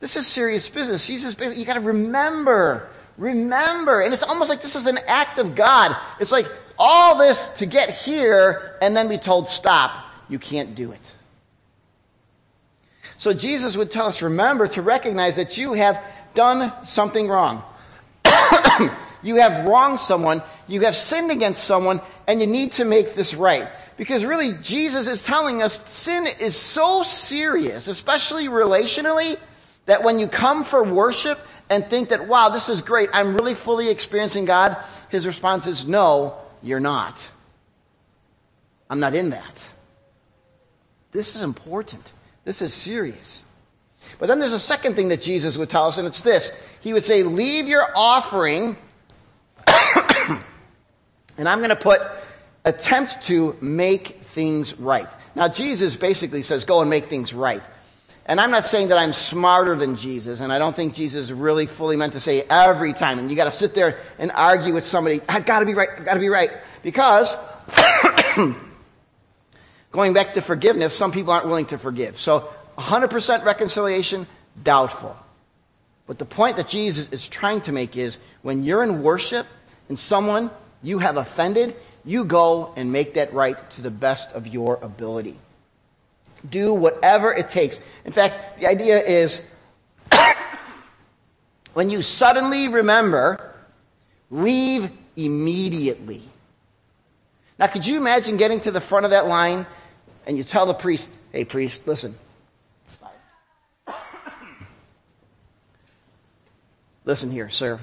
This 0.00 0.16
is 0.16 0.26
serious 0.26 0.68
business. 0.68 1.06
Jesus, 1.06 1.36
you 1.56 1.64
got 1.64 1.74
to 1.74 1.80
remember, 1.80 2.88
remember. 3.16 4.00
And 4.00 4.12
it's 4.12 4.24
almost 4.24 4.50
like 4.50 4.60
this 4.60 4.74
is 4.74 4.88
an 4.88 4.98
act 5.06 5.38
of 5.38 5.54
God. 5.54 5.96
It's 6.18 6.32
like 6.32 6.48
all 6.76 7.16
this 7.16 7.46
to 7.58 7.66
get 7.66 7.90
here 7.90 8.76
and 8.82 8.96
then 8.96 9.08
be 9.08 9.18
told, 9.18 9.46
stop. 9.46 10.04
You 10.28 10.40
can't 10.40 10.74
do 10.74 10.90
it. 10.90 11.14
So 13.18 13.32
Jesus 13.32 13.76
would 13.76 13.92
tell 13.92 14.06
us, 14.06 14.20
remember 14.20 14.66
to 14.66 14.82
recognize 14.82 15.36
that 15.36 15.56
you 15.56 15.74
have 15.74 16.02
done 16.34 16.72
something 16.84 17.28
wrong. 17.28 17.62
you 19.22 19.36
have 19.36 19.64
wronged 19.64 20.00
someone, 20.00 20.42
you 20.66 20.80
have 20.80 20.96
sinned 20.96 21.30
against 21.30 21.62
someone, 21.62 22.00
and 22.26 22.40
you 22.40 22.48
need 22.48 22.72
to 22.72 22.84
make 22.84 23.14
this 23.14 23.32
right. 23.32 23.68
Because 23.96 24.24
really, 24.24 24.52
Jesus 24.54 25.08
is 25.08 25.22
telling 25.22 25.62
us 25.62 25.80
sin 25.90 26.26
is 26.26 26.56
so 26.56 27.02
serious, 27.02 27.88
especially 27.88 28.46
relationally, 28.46 29.38
that 29.86 30.02
when 30.02 30.18
you 30.18 30.28
come 30.28 30.64
for 30.64 30.84
worship 30.84 31.38
and 31.70 31.84
think 31.86 32.10
that, 32.10 32.28
wow, 32.28 32.50
this 32.50 32.68
is 32.68 32.82
great, 32.82 33.08
I'm 33.12 33.34
really 33.34 33.54
fully 33.54 33.88
experiencing 33.88 34.44
God, 34.44 34.76
his 35.08 35.26
response 35.26 35.66
is, 35.66 35.86
no, 35.86 36.36
you're 36.62 36.80
not. 36.80 37.16
I'm 38.90 39.00
not 39.00 39.14
in 39.14 39.30
that. 39.30 39.66
This 41.12 41.34
is 41.34 41.42
important. 41.42 42.12
This 42.44 42.60
is 42.62 42.74
serious. 42.74 43.42
But 44.18 44.26
then 44.26 44.38
there's 44.38 44.52
a 44.52 44.60
second 44.60 44.94
thing 44.94 45.08
that 45.08 45.20
Jesus 45.20 45.56
would 45.56 45.70
tell 45.70 45.86
us, 45.86 45.98
and 45.98 46.06
it's 46.06 46.22
this. 46.22 46.52
He 46.80 46.92
would 46.92 47.04
say, 47.04 47.22
Leave 47.22 47.66
your 47.66 47.84
offering, 47.96 48.76
and 49.66 51.48
I'm 51.48 51.58
going 51.58 51.70
to 51.70 51.76
put 51.76 52.00
attempt 52.66 53.22
to 53.22 53.56
make 53.62 54.22
things 54.24 54.78
right. 54.78 55.08
Now, 55.34 55.48
Jesus 55.48 55.96
basically 55.96 56.42
says, 56.42 56.66
go 56.66 56.80
and 56.80 56.90
make 56.90 57.06
things 57.06 57.32
right. 57.32 57.62
And 58.26 58.40
I'm 58.40 58.50
not 58.50 58.64
saying 58.64 58.88
that 58.88 58.98
I'm 58.98 59.12
smarter 59.12 59.76
than 59.76 59.94
Jesus, 59.94 60.40
and 60.40 60.52
I 60.52 60.58
don't 60.58 60.74
think 60.74 60.94
Jesus 60.94 61.30
really 61.30 61.66
fully 61.66 61.96
meant 61.96 62.14
to 62.14 62.20
say 62.20 62.42
every 62.50 62.92
time. 62.92 63.20
And 63.20 63.30
you 63.30 63.36
got 63.36 63.44
to 63.44 63.52
sit 63.52 63.72
there 63.72 63.98
and 64.18 64.32
argue 64.32 64.74
with 64.74 64.84
somebody, 64.84 65.20
I've 65.28 65.46
got 65.46 65.60
to 65.60 65.66
be 65.66 65.74
right, 65.74 65.88
I've 65.96 66.04
got 66.04 66.14
to 66.14 66.20
be 66.20 66.28
right. 66.28 66.50
Because, 66.82 67.36
going 69.92 70.12
back 70.12 70.32
to 70.32 70.42
forgiveness, 70.42 70.92
some 70.96 71.12
people 71.12 71.32
aren't 71.32 71.46
willing 71.46 71.66
to 71.66 71.78
forgive. 71.78 72.18
So, 72.18 72.52
100% 72.76 73.44
reconciliation, 73.44 74.26
doubtful. 74.60 75.16
But 76.08 76.18
the 76.18 76.24
point 76.24 76.56
that 76.56 76.68
Jesus 76.68 77.08
is 77.10 77.28
trying 77.28 77.60
to 77.62 77.72
make 77.72 77.96
is 77.96 78.18
when 78.42 78.64
you're 78.64 78.82
in 78.82 79.04
worship 79.04 79.46
and 79.88 79.96
someone 79.96 80.50
you 80.82 80.98
have 80.98 81.16
offended, 81.16 81.76
you 82.06 82.24
go 82.24 82.72
and 82.76 82.92
make 82.92 83.14
that 83.14 83.34
right 83.34 83.58
to 83.72 83.82
the 83.82 83.90
best 83.90 84.30
of 84.32 84.46
your 84.46 84.78
ability. 84.80 85.36
Do 86.48 86.72
whatever 86.72 87.32
it 87.32 87.50
takes. 87.50 87.80
In 88.04 88.12
fact, 88.12 88.60
the 88.60 88.68
idea 88.68 89.02
is 89.02 89.42
when 91.74 91.90
you 91.90 92.02
suddenly 92.02 92.68
remember, 92.68 93.52
leave 94.30 94.88
immediately. 95.16 96.22
Now, 97.58 97.66
could 97.66 97.84
you 97.84 97.96
imagine 97.96 98.36
getting 98.36 98.60
to 98.60 98.70
the 98.70 98.80
front 98.80 99.04
of 99.04 99.10
that 99.10 99.26
line 99.26 99.66
and 100.26 100.38
you 100.38 100.44
tell 100.44 100.66
the 100.66 100.74
priest, 100.74 101.08
hey, 101.32 101.44
priest, 101.44 101.88
listen. 101.88 102.14
Listen 107.04 107.30
here, 107.30 107.48
sir. 107.50 107.80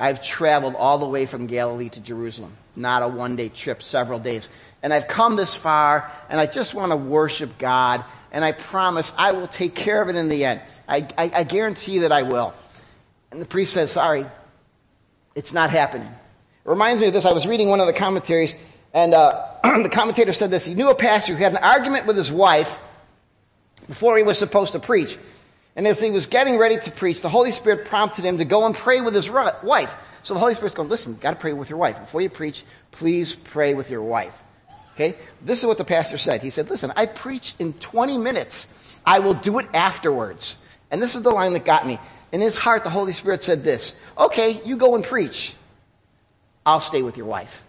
I've 0.00 0.22
traveled 0.22 0.74
all 0.76 0.98
the 0.98 1.06
way 1.06 1.26
from 1.26 1.46
Galilee 1.46 1.90
to 1.90 2.00
Jerusalem. 2.00 2.56
Not 2.74 3.02
a 3.02 3.08
one 3.08 3.36
day 3.36 3.50
trip, 3.50 3.82
several 3.82 4.18
days. 4.18 4.48
And 4.82 4.94
I've 4.94 5.06
come 5.06 5.36
this 5.36 5.54
far, 5.54 6.10
and 6.30 6.40
I 6.40 6.46
just 6.46 6.72
want 6.72 6.90
to 6.90 6.96
worship 6.96 7.58
God, 7.58 8.02
and 8.32 8.42
I 8.42 8.52
promise 8.52 9.12
I 9.18 9.32
will 9.32 9.46
take 9.46 9.74
care 9.74 10.00
of 10.00 10.08
it 10.08 10.16
in 10.16 10.30
the 10.30 10.46
end. 10.46 10.62
I, 10.88 11.06
I, 11.18 11.30
I 11.34 11.44
guarantee 11.44 11.98
that 11.98 12.12
I 12.12 12.22
will. 12.22 12.54
And 13.30 13.42
the 13.42 13.46
priest 13.46 13.74
says, 13.74 13.92
Sorry, 13.92 14.24
it's 15.34 15.52
not 15.52 15.68
happening. 15.68 16.08
It 16.08 16.68
reminds 16.68 17.02
me 17.02 17.08
of 17.08 17.12
this. 17.12 17.26
I 17.26 17.32
was 17.32 17.46
reading 17.46 17.68
one 17.68 17.80
of 17.80 17.86
the 17.86 17.92
commentaries, 17.92 18.56
and 18.94 19.12
uh, 19.12 19.48
the 19.62 19.90
commentator 19.90 20.32
said 20.32 20.50
this. 20.50 20.64
He 20.64 20.72
knew 20.72 20.88
a 20.88 20.94
pastor 20.94 21.34
who 21.34 21.42
had 21.42 21.52
an 21.52 21.62
argument 21.62 22.06
with 22.06 22.16
his 22.16 22.32
wife 22.32 22.78
before 23.86 24.16
he 24.16 24.22
was 24.22 24.38
supposed 24.38 24.72
to 24.72 24.78
preach. 24.78 25.18
And 25.76 25.86
as 25.86 26.00
he 26.00 26.10
was 26.10 26.26
getting 26.26 26.58
ready 26.58 26.78
to 26.78 26.90
preach, 26.90 27.20
the 27.22 27.28
Holy 27.28 27.52
Spirit 27.52 27.86
prompted 27.86 28.24
him 28.24 28.38
to 28.38 28.44
go 28.44 28.66
and 28.66 28.74
pray 28.74 29.00
with 29.00 29.14
his 29.14 29.30
wife. 29.30 29.94
So 30.22 30.34
the 30.34 30.40
Holy 30.40 30.54
Spirit's 30.54 30.74
going, 30.74 30.88
listen, 30.88 31.16
got 31.20 31.30
to 31.30 31.36
pray 31.36 31.52
with 31.52 31.70
your 31.70 31.78
wife. 31.78 31.98
Before 31.98 32.20
you 32.20 32.28
preach, 32.28 32.64
please 32.90 33.34
pray 33.34 33.74
with 33.74 33.90
your 33.90 34.02
wife. 34.02 34.42
Okay? 34.94 35.16
This 35.40 35.60
is 35.60 35.66
what 35.66 35.78
the 35.78 35.84
pastor 35.84 36.18
said. 36.18 36.42
He 36.42 36.50
said, 36.50 36.68
listen, 36.68 36.92
I 36.96 37.06
preach 37.06 37.54
in 37.58 37.72
20 37.74 38.18
minutes. 38.18 38.66
I 39.06 39.20
will 39.20 39.34
do 39.34 39.58
it 39.58 39.66
afterwards. 39.72 40.56
And 40.90 41.00
this 41.00 41.14
is 41.14 41.22
the 41.22 41.30
line 41.30 41.52
that 41.54 41.64
got 41.64 41.86
me. 41.86 41.98
In 42.32 42.40
his 42.40 42.56
heart, 42.56 42.84
the 42.84 42.90
Holy 42.90 43.12
Spirit 43.12 43.42
said 43.42 43.64
this 43.64 43.94
Okay, 44.18 44.60
you 44.64 44.76
go 44.76 44.94
and 44.94 45.04
preach. 45.04 45.54
I'll 46.66 46.80
stay 46.80 47.02
with 47.02 47.16
your 47.16 47.26
wife. 47.26 47.64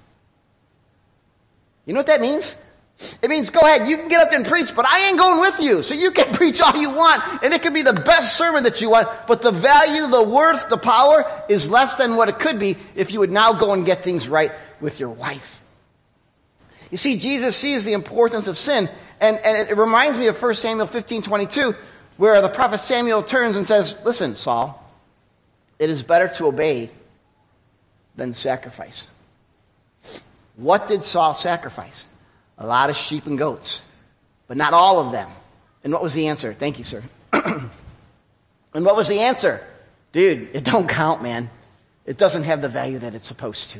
You 1.85 1.93
know 1.93 1.99
what 1.99 2.07
that 2.07 2.21
means? 2.21 2.55
It 3.21 3.29
means 3.29 3.49
go 3.49 3.61
ahead, 3.61 3.87
you 3.87 3.97
can 3.97 4.07
get 4.07 4.21
up 4.21 4.29
there 4.29 4.39
and 4.39 4.47
preach, 4.47 4.75
but 4.75 4.85
I 4.85 5.07
ain't 5.07 5.17
going 5.17 5.41
with 5.41 5.59
you. 5.59 5.83
So 5.83 5.93
you 5.93 6.11
can 6.11 6.33
preach 6.33 6.61
all 6.61 6.75
you 6.75 6.91
want, 6.91 7.21
and 7.43 7.53
it 7.53 7.61
could 7.61 7.73
be 7.73 7.81
the 7.81 7.93
best 7.93 8.37
sermon 8.37 8.63
that 8.63 8.81
you 8.81 8.89
want, 8.89 9.07
but 9.27 9.41
the 9.41 9.51
value, 9.51 10.07
the 10.07 10.23
worth, 10.23 10.69
the 10.69 10.77
power 10.77 11.25
is 11.49 11.69
less 11.69 11.95
than 11.95 12.15
what 12.15 12.29
it 12.29 12.39
could 12.39 12.59
be 12.59 12.77
if 12.95 13.11
you 13.11 13.19
would 13.19 13.31
now 13.31 13.53
go 13.53 13.73
and 13.73 13.85
get 13.85 14.03
things 14.03 14.27
right 14.27 14.51
with 14.79 14.99
your 14.99 15.09
wife. 15.09 15.61
You 16.91 16.97
see, 16.97 17.17
Jesus 17.17 17.55
sees 17.55 17.85
the 17.85 17.93
importance 17.93 18.47
of 18.47 18.57
sin, 18.57 18.89
and, 19.19 19.37
and 19.37 19.69
it 19.69 19.77
reminds 19.77 20.17
me 20.17 20.27
of 20.27 20.41
1 20.41 20.55
Samuel 20.55 20.87
15 20.87 21.21
22, 21.21 21.75
where 22.17 22.41
the 22.41 22.49
prophet 22.49 22.79
Samuel 22.79 23.23
turns 23.23 23.55
and 23.55 23.65
says, 23.65 23.95
Listen, 24.03 24.35
Saul, 24.35 24.77
it 25.79 25.89
is 25.89 26.03
better 26.03 26.27
to 26.35 26.47
obey 26.47 26.91
than 28.15 28.33
sacrifice. 28.33 29.07
What 30.57 30.87
did 30.87 31.03
Saul 31.03 31.33
sacrifice? 31.33 32.07
A 32.61 32.67
lot 32.67 32.91
of 32.91 32.95
sheep 32.95 33.25
and 33.25 33.39
goats, 33.39 33.81
but 34.47 34.55
not 34.55 34.71
all 34.71 34.99
of 34.99 35.11
them. 35.11 35.27
And 35.83 35.91
what 35.91 36.03
was 36.03 36.13
the 36.13 36.27
answer? 36.27 36.53
Thank 36.53 36.77
you, 36.77 36.83
sir. 36.83 37.01
and 37.33 38.85
what 38.85 38.95
was 38.95 39.07
the 39.07 39.19
answer? 39.19 39.65
Dude, 40.11 40.49
it 40.53 40.63
don't 40.63 40.87
count, 40.87 41.23
man. 41.23 41.49
It 42.05 42.19
doesn't 42.19 42.43
have 42.43 42.61
the 42.61 42.69
value 42.69 42.99
that 42.99 43.15
it's 43.15 43.27
supposed 43.27 43.71
to. 43.71 43.79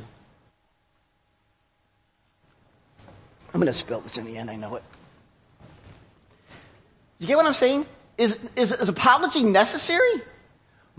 I'm 3.54 3.60
going 3.60 3.68
to 3.68 3.74
spill 3.74 4.02
this 4.02 4.18
in 4.18 4.26
the 4.26 4.36
end, 4.36 4.50
I 4.50 4.56
know 4.56 4.76
it. 4.76 4.84
You 7.20 7.28
get 7.28 7.38
what 7.38 7.46
I'm 7.46 7.54
saying? 7.54 7.86
Is, 8.18 8.40
is, 8.56 8.72
is 8.72 8.90
apology 8.90 9.44
necessary? 9.44 10.24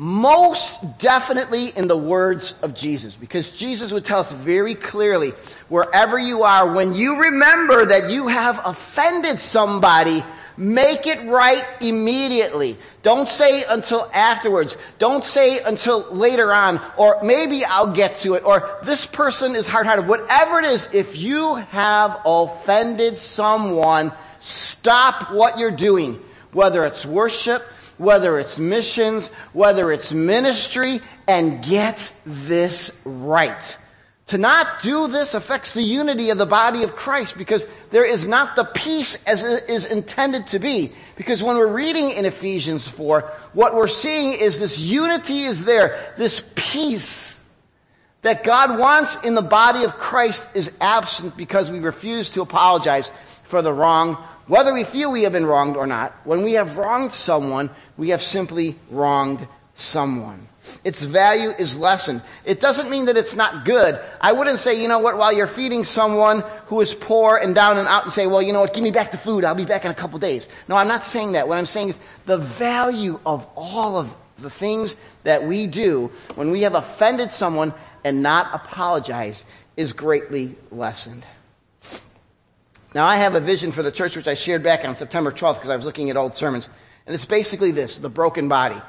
Most 0.02 0.98
definitely 0.98 1.68
in 1.68 1.86
the 1.86 1.96
words 1.96 2.56
of 2.60 2.74
Jesus, 2.74 3.14
because 3.14 3.52
Jesus 3.52 3.92
would 3.92 4.04
tell 4.04 4.18
us 4.18 4.32
very 4.32 4.74
clearly 4.74 5.32
wherever 5.68 6.18
you 6.18 6.42
are, 6.42 6.72
when 6.72 6.92
you 6.92 7.20
remember 7.20 7.86
that 7.86 8.10
you 8.10 8.26
have 8.26 8.60
offended 8.64 9.38
somebody, 9.38 10.24
make 10.56 11.06
it 11.06 11.22
right 11.28 11.64
immediately. 11.80 12.76
Don't 13.04 13.28
say 13.28 13.62
until 13.68 14.10
afterwards. 14.12 14.76
Don't 14.98 15.24
say 15.24 15.60
until 15.60 16.00
later 16.10 16.52
on, 16.52 16.80
or 16.96 17.20
maybe 17.22 17.64
I'll 17.64 17.94
get 17.94 18.18
to 18.22 18.34
it, 18.34 18.42
or 18.44 18.80
this 18.82 19.06
person 19.06 19.54
is 19.54 19.68
hard 19.68 19.86
hearted. 19.86 20.08
Whatever 20.08 20.58
it 20.58 20.64
is, 20.64 20.88
if 20.92 21.16
you 21.16 21.54
have 21.54 22.22
offended 22.26 23.18
someone, 23.18 24.10
stop 24.40 25.30
what 25.30 25.60
you're 25.60 25.70
doing, 25.70 26.20
whether 26.50 26.84
it's 26.86 27.06
worship, 27.06 27.62
whether 28.02 28.38
it's 28.38 28.58
missions, 28.58 29.28
whether 29.52 29.92
it's 29.92 30.12
ministry, 30.12 31.00
and 31.26 31.64
get 31.64 32.12
this 32.26 32.90
right. 33.04 33.76
To 34.26 34.38
not 34.38 34.82
do 34.82 35.08
this 35.08 35.34
affects 35.34 35.72
the 35.72 35.82
unity 35.82 36.30
of 36.30 36.38
the 36.38 36.46
body 36.46 36.84
of 36.84 36.96
Christ 36.96 37.36
because 37.36 37.66
there 37.90 38.04
is 38.04 38.26
not 38.26 38.56
the 38.56 38.64
peace 38.64 39.18
as 39.26 39.42
it 39.42 39.68
is 39.68 39.84
intended 39.84 40.46
to 40.48 40.58
be. 40.58 40.92
Because 41.16 41.42
when 41.42 41.56
we're 41.56 41.72
reading 41.72 42.10
in 42.10 42.24
Ephesians 42.24 42.88
4, 42.88 43.20
what 43.52 43.74
we're 43.74 43.88
seeing 43.88 44.32
is 44.32 44.58
this 44.58 44.78
unity 44.78 45.42
is 45.42 45.64
there, 45.64 46.14
this 46.16 46.42
peace 46.54 47.38
that 48.22 48.44
God 48.44 48.78
wants 48.78 49.16
in 49.22 49.34
the 49.34 49.42
body 49.42 49.84
of 49.84 49.98
Christ 49.98 50.48
is 50.54 50.72
absent 50.80 51.36
because 51.36 51.70
we 51.70 51.80
refuse 51.80 52.30
to 52.30 52.42
apologize 52.42 53.12
for 53.42 53.60
the 53.60 53.72
wrong 53.72 54.16
whether 54.46 54.72
we 54.72 54.84
feel 54.84 55.12
we 55.12 55.22
have 55.22 55.32
been 55.32 55.46
wronged 55.46 55.76
or 55.76 55.86
not, 55.86 56.12
when 56.24 56.42
we 56.42 56.52
have 56.52 56.76
wronged 56.76 57.12
someone, 57.12 57.70
we 57.96 58.10
have 58.10 58.22
simply 58.22 58.76
wronged 58.90 59.46
someone. 59.74 60.48
Its 60.84 61.02
value 61.02 61.50
is 61.50 61.76
lessened. 61.76 62.22
It 62.44 62.60
doesn't 62.60 62.88
mean 62.88 63.06
that 63.06 63.16
it's 63.16 63.34
not 63.34 63.64
good. 63.64 63.98
I 64.20 64.32
wouldn't 64.32 64.58
say, 64.58 64.80
you 64.80 64.86
know 64.86 65.00
what, 65.00 65.18
while 65.18 65.32
you're 65.32 65.48
feeding 65.48 65.84
someone 65.84 66.44
who 66.66 66.80
is 66.80 66.94
poor 66.94 67.36
and 67.36 67.54
down 67.54 67.78
and 67.78 67.88
out 67.88 68.04
and 68.04 68.12
say, 68.12 68.26
well, 68.26 68.40
you 68.40 68.52
know 68.52 68.60
what, 68.60 68.72
give 68.72 68.84
me 68.84 68.92
back 68.92 69.10
the 69.10 69.18
food. 69.18 69.44
I'll 69.44 69.56
be 69.56 69.64
back 69.64 69.84
in 69.84 69.90
a 69.90 69.94
couple 69.94 70.18
days. 70.20 70.48
No, 70.68 70.76
I'm 70.76 70.88
not 70.88 71.04
saying 71.04 71.32
that. 71.32 71.48
What 71.48 71.58
I'm 71.58 71.66
saying 71.66 71.90
is 71.90 71.98
the 72.26 72.38
value 72.38 73.18
of 73.26 73.46
all 73.56 73.96
of 73.96 74.14
the 74.38 74.50
things 74.50 74.96
that 75.24 75.44
we 75.44 75.66
do 75.66 76.10
when 76.36 76.50
we 76.50 76.62
have 76.62 76.74
offended 76.74 77.32
someone 77.32 77.72
and 78.04 78.22
not 78.22 78.48
apologize 78.52 79.44
is 79.76 79.92
greatly 79.92 80.54
lessened. 80.70 81.24
Now, 82.94 83.06
I 83.06 83.16
have 83.16 83.34
a 83.34 83.40
vision 83.40 83.72
for 83.72 83.82
the 83.82 83.92
church 83.92 84.16
which 84.16 84.28
I 84.28 84.34
shared 84.34 84.62
back 84.62 84.84
on 84.84 84.96
September 84.96 85.30
12th 85.30 85.54
because 85.54 85.70
I 85.70 85.76
was 85.76 85.84
looking 85.84 86.10
at 86.10 86.16
old 86.16 86.34
sermons. 86.34 86.68
And 87.06 87.14
it's 87.14 87.24
basically 87.24 87.70
this 87.70 87.98
the 87.98 88.08
broken 88.08 88.48
body. 88.48 88.80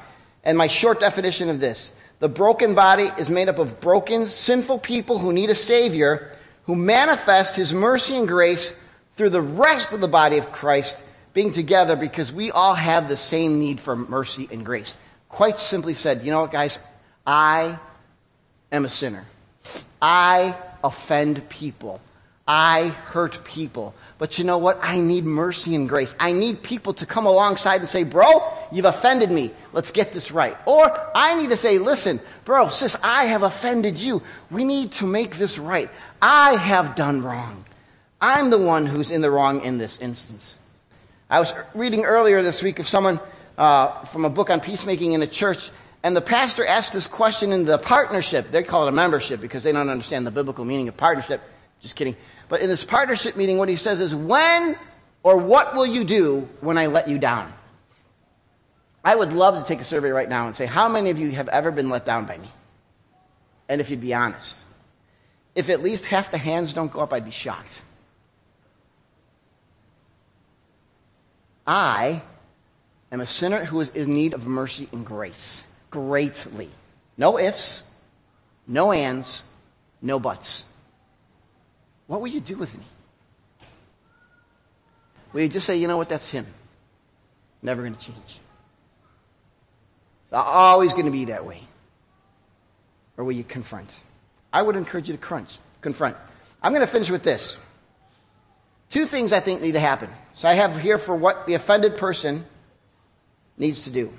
And 0.44 0.58
my 0.58 0.66
short 0.66 1.00
definition 1.00 1.48
of 1.48 1.60
this 1.60 1.92
the 2.20 2.28
broken 2.28 2.74
body 2.74 3.10
is 3.18 3.28
made 3.28 3.48
up 3.48 3.58
of 3.58 3.80
broken, 3.80 4.26
sinful 4.26 4.78
people 4.78 5.18
who 5.18 5.32
need 5.32 5.50
a 5.50 5.54
Savior 5.54 6.32
who 6.64 6.74
manifest 6.74 7.56
His 7.56 7.72
mercy 7.72 8.16
and 8.16 8.28
grace 8.28 8.72
through 9.16 9.30
the 9.30 9.42
rest 9.42 9.92
of 9.92 10.00
the 10.00 10.08
body 10.08 10.38
of 10.38 10.52
Christ 10.52 11.04
being 11.32 11.52
together 11.52 11.96
because 11.96 12.32
we 12.32 12.50
all 12.50 12.74
have 12.74 13.08
the 13.08 13.16
same 13.16 13.58
need 13.58 13.80
for 13.80 13.96
mercy 13.96 14.48
and 14.50 14.64
grace. 14.64 14.96
Quite 15.28 15.58
simply 15.58 15.94
said, 15.94 16.24
you 16.24 16.30
know 16.30 16.42
what, 16.42 16.52
guys? 16.52 16.78
I 17.26 17.78
am 18.70 18.84
a 18.84 18.88
sinner. 18.88 19.24
I 20.00 20.56
offend 20.82 21.48
people. 21.48 22.00
I 22.46 22.88
hurt 22.88 23.42
people. 23.44 23.94
But 24.18 24.38
you 24.38 24.44
know 24.44 24.58
what? 24.58 24.78
I 24.82 25.00
need 25.00 25.24
mercy 25.24 25.74
and 25.74 25.88
grace. 25.88 26.14
I 26.20 26.32
need 26.32 26.62
people 26.62 26.92
to 26.94 27.06
come 27.06 27.26
alongside 27.26 27.80
and 27.80 27.88
say, 27.88 28.04
bro, 28.04 28.42
you've 28.70 28.84
offended 28.84 29.30
me. 29.30 29.50
Let's 29.72 29.90
get 29.90 30.12
this 30.12 30.30
right. 30.30 30.56
Or 30.66 30.92
I 31.14 31.40
need 31.40 31.50
to 31.50 31.56
say, 31.56 31.78
listen, 31.78 32.20
bro, 32.44 32.68
sis, 32.68 32.96
I 33.02 33.24
have 33.24 33.42
offended 33.42 33.96
you. 33.96 34.22
We 34.50 34.64
need 34.64 34.92
to 34.92 35.06
make 35.06 35.36
this 35.36 35.58
right. 35.58 35.90
I 36.20 36.56
have 36.56 36.94
done 36.94 37.22
wrong. 37.22 37.64
I'm 38.20 38.50
the 38.50 38.58
one 38.58 38.86
who's 38.86 39.10
in 39.10 39.20
the 39.20 39.30
wrong 39.30 39.64
in 39.64 39.78
this 39.78 39.98
instance. 39.98 40.56
I 41.30 41.40
was 41.40 41.52
reading 41.74 42.04
earlier 42.04 42.42
this 42.42 42.62
week 42.62 42.78
of 42.78 42.86
someone 42.86 43.20
uh, 43.56 44.04
from 44.04 44.24
a 44.24 44.30
book 44.30 44.50
on 44.50 44.60
peacemaking 44.60 45.12
in 45.12 45.22
a 45.22 45.26
church, 45.26 45.70
and 46.02 46.14
the 46.14 46.20
pastor 46.20 46.64
asked 46.64 46.92
this 46.92 47.06
question 47.06 47.52
in 47.52 47.64
the 47.64 47.78
partnership. 47.78 48.50
They 48.50 48.62
call 48.62 48.86
it 48.86 48.88
a 48.90 48.92
membership 48.92 49.40
because 49.40 49.64
they 49.64 49.72
don't 49.72 49.88
understand 49.88 50.26
the 50.26 50.30
biblical 50.30 50.64
meaning 50.64 50.88
of 50.88 50.96
partnership. 50.96 51.40
Just 51.80 51.96
kidding. 51.96 52.16
But 52.54 52.60
in 52.60 52.68
this 52.68 52.84
partnership 52.84 53.34
meeting, 53.34 53.58
what 53.58 53.68
he 53.68 53.74
says 53.74 53.98
is, 53.98 54.14
when 54.14 54.76
or 55.24 55.38
what 55.38 55.74
will 55.74 55.86
you 55.86 56.04
do 56.04 56.48
when 56.60 56.78
I 56.78 56.86
let 56.86 57.08
you 57.08 57.18
down? 57.18 57.52
I 59.04 59.16
would 59.16 59.32
love 59.32 59.60
to 59.60 59.66
take 59.66 59.80
a 59.80 59.84
survey 59.84 60.10
right 60.10 60.28
now 60.28 60.46
and 60.46 60.54
say, 60.54 60.64
how 60.64 60.88
many 60.88 61.10
of 61.10 61.18
you 61.18 61.32
have 61.32 61.48
ever 61.48 61.72
been 61.72 61.88
let 61.88 62.06
down 62.06 62.26
by 62.26 62.38
me? 62.38 62.48
And 63.68 63.80
if 63.80 63.90
you'd 63.90 64.00
be 64.00 64.14
honest, 64.14 64.56
if 65.56 65.68
at 65.68 65.82
least 65.82 66.04
half 66.04 66.30
the 66.30 66.38
hands 66.38 66.74
don't 66.74 66.92
go 66.92 67.00
up, 67.00 67.12
I'd 67.12 67.24
be 67.24 67.32
shocked. 67.32 67.82
I 71.66 72.22
am 73.10 73.20
a 73.20 73.26
sinner 73.26 73.64
who 73.64 73.80
is 73.80 73.88
in 73.88 74.14
need 74.14 74.32
of 74.32 74.46
mercy 74.46 74.88
and 74.92 75.04
grace. 75.04 75.64
greatly. 75.90 76.70
No 77.18 77.36
ifs, 77.36 77.82
no 78.68 78.92
ands, 78.92 79.42
no 80.00 80.20
buts. 80.20 80.62
What 82.06 82.20
will 82.20 82.28
you 82.28 82.40
do 82.40 82.56
with 82.56 82.76
me? 82.76 82.84
Will 85.32 85.42
you 85.42 85.48
just 85.48 85.66
say, 85.66 85.76
you 85.76 85.88
know 85.88 85.96
what, 85.96 86.08
that's 86.08 86.30
him? 86.30 86.46
Never 87.62 87.82
going 87.82 87.94
to 87.94 88.00
change. 88.00 88.40
It's 90.24 90.32
always 90.32 90.92
going 90.92 91.06
to 91.06 91.10
be 91.10 91.26
that 91.26 91.44
way. 91.44 91.60
Or 93.16 93.24
will 93.24 93.32
you 93.32 93.44
confront? 93.44 93.94
I 94.52 94.62
would 94.62 94.76
encourage 94.76 95.08
you 95.08 95.14
to 95.14 95.20
crunch, 95.20 95.58
confront. 95.80 96.16
I'm 96.62 96.72
going 96.72 96.86
to 96.86 96.90
finish 96.90 97.10
with 97.10 97.22
this. 97.22 97.56
Two 98.90 99.06
things 99.06 99.32
I 99.32 99.40
think 99.40 99.60
need 99.60 99.72
to 99.72 99.80
happen. 99.80 100.08
So 100.34 100.48
I 100.48 100.54
have 100.54 100.78
here 100.78 100.98
for 100.98 101.16
what 101.16 101.46
the 101.46 101.54
offended 101.54 101.96
person 101.96 102.44
needs 103.56 103.84
to 103.84 103.90
do. 103.90 104.12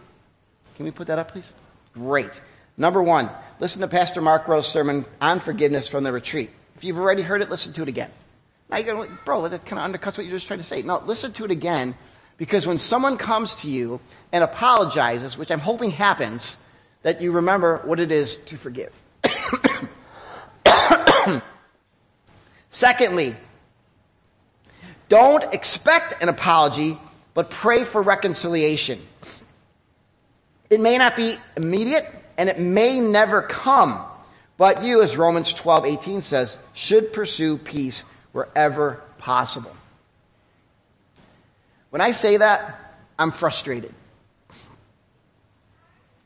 Can 0.75 0.85
we 0.85 0.91
put 0.91 1.07
that 1.07 1.19
up, 1.19 1.31
please? 1.31 1.51
Great. 1.93 2.41
Number 2.77 3.01
one, 3.01 3.29
listen 3.59 3.81
to 3.81 3.87
Pastor 3.87 4.21
Mark 4.21 4.47
Rowe's 4.47 4.67
sermon 4.67 5.05
on 5.21 5.39
forgiveness 5.39 5.87
from 5.87 6.03
the 6.03 6.11
retreat. 6.11 6.49
If 6.75 6.83
you've 6.83 6.99
already 6.99 7.21
heard 7.21 7.41
it, 7.41 7.49
listen 7.49 7.73
to 7.73 7.81
it 7.81 7.87
again. 7.87 8.11
Now 8.69 8.77
you're 8.77 8.95
going, 8.95 9.17
bro, 9.25 9.47
that 9.47 9.65
kind 9.65 9.79
of 9.81 10.01
undercuts 10.01 10.17
what 10.17 10.25
you're 10.25 10.35
just 10.35 10.47
trying 10.47 10.59
to 10.59 10.65
say. 10.65 10.81
No, 10.81 11.01
listen 11.05 11.31
to 11.33 11.45
it 11.45 11.51
again 11.51 11.95
because 12.37 12.67
when 12.67 12.77
someone 12.77 13.17
comes 13.17 13.55
to 13.55 13.69
you 13.69 13.99
and 14.31 14.43
apologizes, 14.43 15.37
which 15.37 15.51
I'm 15.51 15.59
hoping 15.59 15.91
happens, 15.91 16.57
that 17.03 17.21
you 17.21 17.31
remember 17.31 17.81
what 17.85 17.99
it 17.99 18.11
is 18.11 18.37
to 18.37 18.57
forgive. 18.57 18.91
Secondly, 22.69 23.35
don't 25.07 25.53
expect 25.53 26.21
an 26.21 26.29
apology, 26.29 26.97
but 27.33 27.49
pray 27.49 27.83
for 27.83 28.01
reconciliation. 28.01 29.01
It 30.69 30.79
may 30.79 30.97
not 30.97 31.15
be 31.15 31.37
immediate, 31.55 32.11
and 32.37 32.49
it 32.49 32.59
may 32.59 32.99
never 32.99 33.43
come, 33.43 34.03
but 34.57 34.83
you, 34.83 35.01
as 35.01 35.17
Romans 35.17 35.53
12, 35.53 35.85
18 35.85 36.21
says, 36.21 36.57
should 36.73 37.11
pursue 37.13 37.57
peace 37.57 38.03
wherever 38.31 39.01
possible. 39.17 39.75
When 41.89 42.01
I 42.01 42.11
say 42.11 42.37
that, 42.37 42.95
I'm 43.17 43.31
frustrated. 43.31 43.93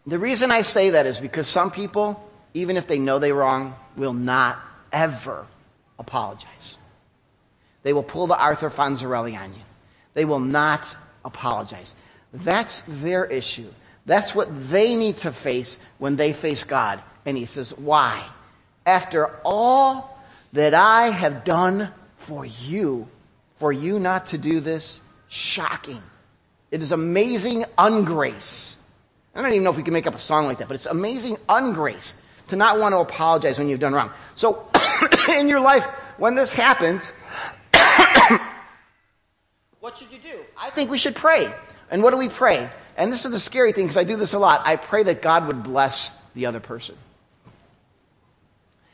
The 0.05 0.17
reason 0.17 0.51
I 0.51 0.63
say 0.63 0.91
that 0.91 1.05
is 1.05 1.19
because 1.19 1.47
some 1.47 1.69
people, 1.69 2.27
even 2.53 2.77
if 2.77 2.87
they 2.87 2.97
know 2.97 3.19
they're 3.19 3.35
wrong, 3.35 3.75
will 3.95 4.13
not 4.13 4.57
ever 4.91 5.45
apologize. 5.99 6.77
They 7.83 7.93
will 7.93 8.03
pull 8.03 8.27
the 8.27 8.37
Arthur 8.37 8.69
Fonzarelli 8.69 9.39
on 9.39 9.53
you. 9.53 9.61
They 10.13 10.25
will 10.25 10.39
not 10.39 10.95
apologize. 11.23 11.93
That's 12.33 12.81
their 12.87 13.25
issue. 13.25 13.71
That's 14.05 14.33
what 14.33 14.71
they 14.71 14.95
need 14.95 15.17
to 15.17 15.31
face 15.31 15.77
when 15.99 16.15
they 16.15 16.33
face 16.33 16.63
God. 16.63 17.01
And 17.29 17.37
he 17.37 17.45
says, 17.45 17.69
Why? 17.77 18.25
After 18.87 19.29
all 19.45 20.19
that 20.53 20.73
I 20.73 21.09
have 21.09 21.43
done 21.43 21.91
for 22.17 22.43
you, 22.43 23.07
for 23.59 23.71
you 23.71 23.99
not 23.99 24.25
to 24.27 24.39
do 24.39 24.59
this, 24.59 24.99
shocking. 25.27 26.01
It 26.71 26.81
is 26.81 26.91
amazing 26.91 27.65
ungrace. 27.77 28.73
I 29.35 29.43
don't 29.43 29.51
even 29.51 29.63
know 29.63 29.69
if 29.69 29.77
we 29.77 29.83
can 29.83 29.93
make 29.93 30.07
up 30.07 30.15
a 30.15 30.19
song 30.19 30.47
like 30.47 30.57
that, 30.57 30.67
but 30.67 30.73
it's 30.73 30.87
amazing 30.87 31.35
ungrace 31.47 32.13
to 32.47 32.55
not 32.55 32.79
want 32.79 32.93
to 32.93 32.97
apologize 32.97 33.59
when 33.59 33.69
you've 33.69 33.79
done 33.79 33.93
wrong. 33.93 34.09
So, 34.35 34.67
in 35.29 35.47
your 35.47 35.59
life, 35.59 35.85
when 36.17 36.33
this 36.33 36.51
happens, 36.51 37.03
what 39.79 39.99
should 39.99 40.11
you 40.11 40.17
do? 40.17 40.39
I 40.57 40.71
think 40.71 40.89
we 40.89 40.97
should 40.97 41.15
pray. 41.15 41.53
And 41.91 42.01
what 42.01 42.09
do 42.09 42.17
we 42.17 42.29
pray? 42.29 42.71
And 42.97 43.13
this 43.13 43.23
is 43.23 43.29
the 43.29 43.39
scary 43.39 43.71
thing 43.71 43.83
because 43.83 43.97
I 43.97 44.03
do 44.03 44.15
this 44.15 44.33
a 44.33 44.39
lot. 44.39 44.63
I 44.65 44.77
pray 44.77 45.03
that 45.03 45.21
God 45.21 45.45
would 45.45 45.61
bless 45.61 46.11
the 46.33 46.47
other 46.47 46.59
person. 46.59 46.95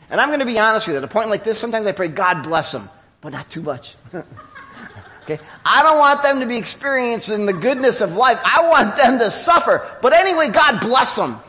And 0.10 0.22
I'm 0.22 0.30
going 0.30 0.40
to 0.40 0.46
be 0.46 0.60
honest 0.60 0.88
with 0.88 0.96
you. 0.96 0.98
At 0.98 1.04
a 1.04 1.08
point 1.08 1.30
like 1.30 1.44
this, 1.44 1.60
sometimes 1.60 1.88
I 1.88 1.92
pray, 1.92 2.08
God 2.08 2.44
bless 2.44 2.72
them, 2.72 2.90
but 3.22 3.34
not 3.34 3.50
too 3.50 3.62
much. 3.62 3.96
okay? 5.24 5.40
I 5.66 5.84
don't 5.84 5.98
want 5.98 6.24
them 6.24 6.40
to 6.42 6.46
be 6.46 6.58
experiencing 6.58 7.46
the 7.46 7.54
goodness 7.54 8.02
of 8.02 8.16
life. 8.16 8.40
I 8.44 8.68
want 8.70 8.96
them 8.98 9.20
to 9.20 9.32
suffer. 9.32 9.88
But 10.02 10.14
anyway, 10.14 10.50
God 10.50 10.80
bless 10.82 11.16
them. 11.16 11.40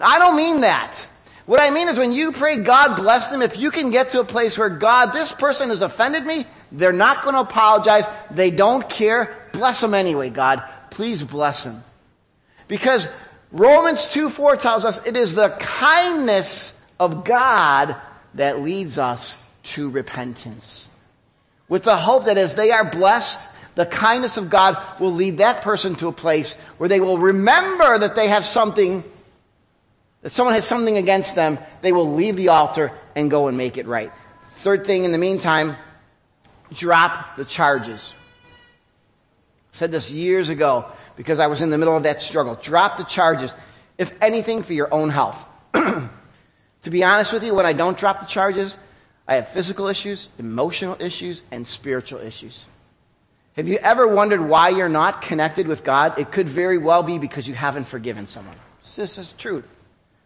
I 0.00 0.18
don't 0.18 0.36
mean 0.36 0.60
that. 0.60 1.06
What 1.46 1.60
I 1.60 1.70
mean 1.70 1.88
is 1.88 1.98
when 1.98 2.12
you 2.12 2.32
pray, 2.32 2.56
God 2.56 2.96
bless 2.96 3.28
them, 3.28 3.40
if 3.40 3.56
you 3.56 3.70
can 3.70 3.90
get 3.90 4.10
to 4.10 4.20
a 4.20 4.24
place 4.24 4.58
where 4.58 4.68
God, 4.68 5.12
this 5.12 5.32
person 5.32 5.70
has 5.70 5.80
offended 5.80 6.26
me, 6.26 6.44
they're 6.72 6.92
not 6.92 7.22
going 7.22 7.34
to 7.34 7.40
apologize, 7.40 8.04
they 8.32 8.50
don't 8.50 8.88
care, 8.90 9.48
bless 9.52 9.80
them 9.80 9.94
anyway, 9.94 10.28
God. 10.28 10.64
Please 10.90 11.22
bless 11.22 11.62
them. 11.62 11.84
Because 12.66 13.08
Romans 13.52 14.06
2 14.08 14.28
4 14.28 14.56
tells 14.56 14.84
us 14.84 15.00
it 15.06 15.16
is 15.16 15.34
the 15.34 15.50
kindness 15.50 16.72
of 16.98 17.24
God 17.24 17.96
that 18.34 18.60
leads 18.60 18.98
us 18.98 19.36
to 19.62 19.90
repentance. 19.90 20.88
With 21.68 21.82
the 21.82 21.96
hope 21.96 22.26
that 22.26 22.38
as 22.38 22.54
they 22.54 22.70
are 22.70 22.84
blessed, 22.84 23.40
the 23.74 23.86
kindness 23.86 24.36
of 24.36 24.48
God 24.48 24.78
will 25.00 25.12
lead 25.12 25.38
that 25.38 25.62
person 25.62 25.94
to 25.96 26.08
a 26.08 26.12
place 26.12 26.54
where 26.78 26.88
they 26.88 27.00
will 27.00 27.18
remember 27.18 27.98
that 27.98 28.14
they 28.14 28.28
have 28.28 28.44
something 28.44 29.04
that 30.26 30.30
someone 30.30 30.54
has 30.56 30.64
something 30.64 30.96
against 30.96 31.36
them, 31.36 31.56
they 31.82 31.92
will 31.92 32.14
leave 32.14 32.34
the 32.34 32.48
altar 32.48 32.90
and 33.14 33.30
go 33.30 33.46
and 33.46 33.56
make 33.56 33.78
it 33.78 33.86
right. 33.86 34.10
Third 34.58 34.84
thing, 34.84 35.04
in 35.04 35.12
the 35.12 35.18
meantime, 35.18 35.76
drop 36.72 37.36
the 37.36 37.44
charges. 37.44 38.12
I 39.72 39.76
said 39.76 39.92
this 39.92 40.10
years 40.10 40.48
ago 40.48 40.86
because 41.16 41.38
I 41.38 41.46
was 41.46 41.60
in 41.60 41.70
the 41.70 41.78
middle 41.78 41.96
of 41.96 42.02
that 42.02 42.22
struggle. 42.22 42.56
Drop 42.56 42.96
the 42.96 43.04
charges, 43.04 43.54
if 43.98 44.12
anything, 44.20 44.64
for 44.64 44.72
your 44.72 44.92
own 44.92 45.10
health. 45.10 45.46
to 46.86 46.90
be 46.90 47.02
honest 47.02 47.32
with 47.32 47.42
you, 47.42 47.52
when 47.52 47.66
I 47.66 47.72
don't 47.72 47.98
drop 47.98 48.20
the 48.20 48.26
charges, 48.26 48.76
I 49.26 49.34
have 49.34 49.48
physical 49.48 49.88
issues, 49.88 50.28
emotional 50.38 50.96
issues, 51.00 51.42
and 51.50 51.66
spiritual 51.66 52.20
issues. 52.20 52.64
Have 53.56 53.66
you 53.66 53.78
ever 53.78 54.06
wondered 54.06 54.40
why 54.40 54.68
you're 54.68 54.88
not 54.88 55.20
connected 55.20 55.66
with 55.66 55.82
God? 55.82 56.16
It 56.16 56.30
could 56.30 56.48
very 56.48 56.78
well 56.78 57.02
be 57.02 57.18
because 57.18 57.48
you 57.48 57.54
haven't 57.54 57.88
forgiven 57.88 58.28
someone. 58.28 58.54
This 58.94 59.18
is 59.18 59.32
truth. 59.32 59.68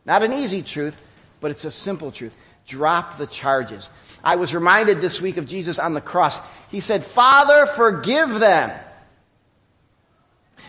Not 0.04 0.22
an 0.22 0.34
easy 0.34 0.60
truth, 0.60 1.00
but 1.40 1.50
it's 1.50 1.64
a 1.64 1.70
simple 1.70 2.12
truth. 2.12 2.34
Drop 2.66 3.16
the 3.16 3.26
charges. 3.26 3.88
I 4.22 4.36
was 4.36 4.54
reminded 4.54 5.00
this 5.00 5.18
week 5.18 5.38
of 5.38 5.46
Jesus 5.46 5.78
on 5.78 5.94
the 5.94 6.02
cross. 6.02 6.40
He 6.70 6.80
said, 6.80 7.02
Father, 7.04 7.64
forgive 7.64 8.38
them 8.38 8.70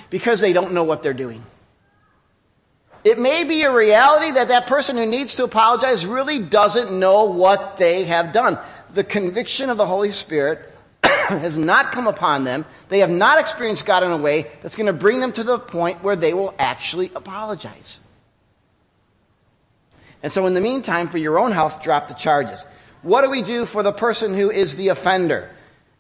because 0.10 0.40
they 0.40 0.54
don't 0.54 0.72
know 0.72 0.86
what 0.86 1.04
they're 1.04 1.14
doing. 1.14 1.44
It 3.04 3.20
may 3.20 3.44
be 3.44 3.64
a 3.64 3.74
reality 3.74 4.32
that 4.32 4.50
that 4.50 4.68
person 4.68 4.96
who 4.96 5.06
needs 5.06 5.36
to 5.36 5.44
apologize 5.44 6.06
really 6.06 6.40
doesn't 6.40 6.98
know 6.98 7.26
what 7.26 7.78
they 7.78 8.04
have 8.06 8.32
done. 8.32 8.60
The 8.94 9.04
conviction 9.04 9.70
of 9.70 9.78
the 9.78 9.88
Holy 9.88 10.12
Spirit 10.12 10.72
has 11.04 11.58
not 11.58 11.92
come 11.92 12.08
upon 12.08 12.44
them. 12.44 12.66
They 12.90 13.00
have 13.00 13.10
not 13.10 13.40
experienced 13.40 13.86
God 13.86 14.04
in 14.04 14.12
a 14.12 14.18
way 14.18 14.46
that's 14.62 14.76
going 14.76 14.88
to 14.88 14.94
bring 14.94 15.20
them 15.20 15.32
to 15.34 15.44
the 15.44 15.58
point 15.58 16.04
where 16.04 16.16
they 16.16 16.34
will 16.34 16.54
actually 16.60 17.12
apologize. 17.16 18.00
And 20.22 20.32
so, 20.32 20.46
in 20.46 20.54
the 20.54 20.62
meantime, 20.62 21.08
for 21.08 21.18
your 21.18 21.40
own 21.40 21.52
health, 21.52 21.82
drop 21.82 22.08
the 22.08 22.14
charges. 22.14 22.64
What 23.02 23.24
do 23.24 23.32
we 23.32 23.42
do 23.42 23.66
for 23.66 23.82
the 23.82 23.92
person 23.92 24.36
who 24.36 24.52
is 24.52 24.76
the 24.76 24.90
offender? 24.90 25.50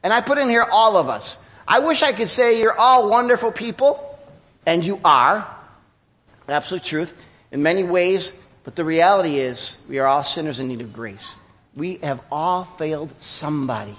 And 0.03 0.13
I 0.13 0.21
put 0.21 0.37
in 0.37 0.49
here 0.49 0.67
all 0.71 0.97
of 0.97 1.09
us. 1.09 1.39
I 1.67 1.79
wish 1.79 2.03
I 2.03 2.13
could 2.13 2.29
say 2.29 2.59
you're 2.59 2.77
all 2.77 3.09
wonderful 3.09 3.51
people, 3.51 4.19
and 4.67 4.85
you 4.85 4.99
are. 5.03 5.47
Absolute 6.51 6.83
truth. 6.83 7.13
In 7.51 7.63
many 7.63 7.83
ways, 7.83 8.33
but 8.63 8.75
the 8.75 8.85
reality 8.85 9.39
is 9.39 9.75
we 9.89 9.99
are 9.99 10.07
all 10.07 10.23
sinners 10.23 10.59
in 10.59 10.67
need 10.67 10.81
of 10.81 10.93
grace. 10.93 11.35
We 11.75 11.95
have 11.97 12.21
all 12.31 12.63
failed 12.63 13.13
somebody. 13.19 13.95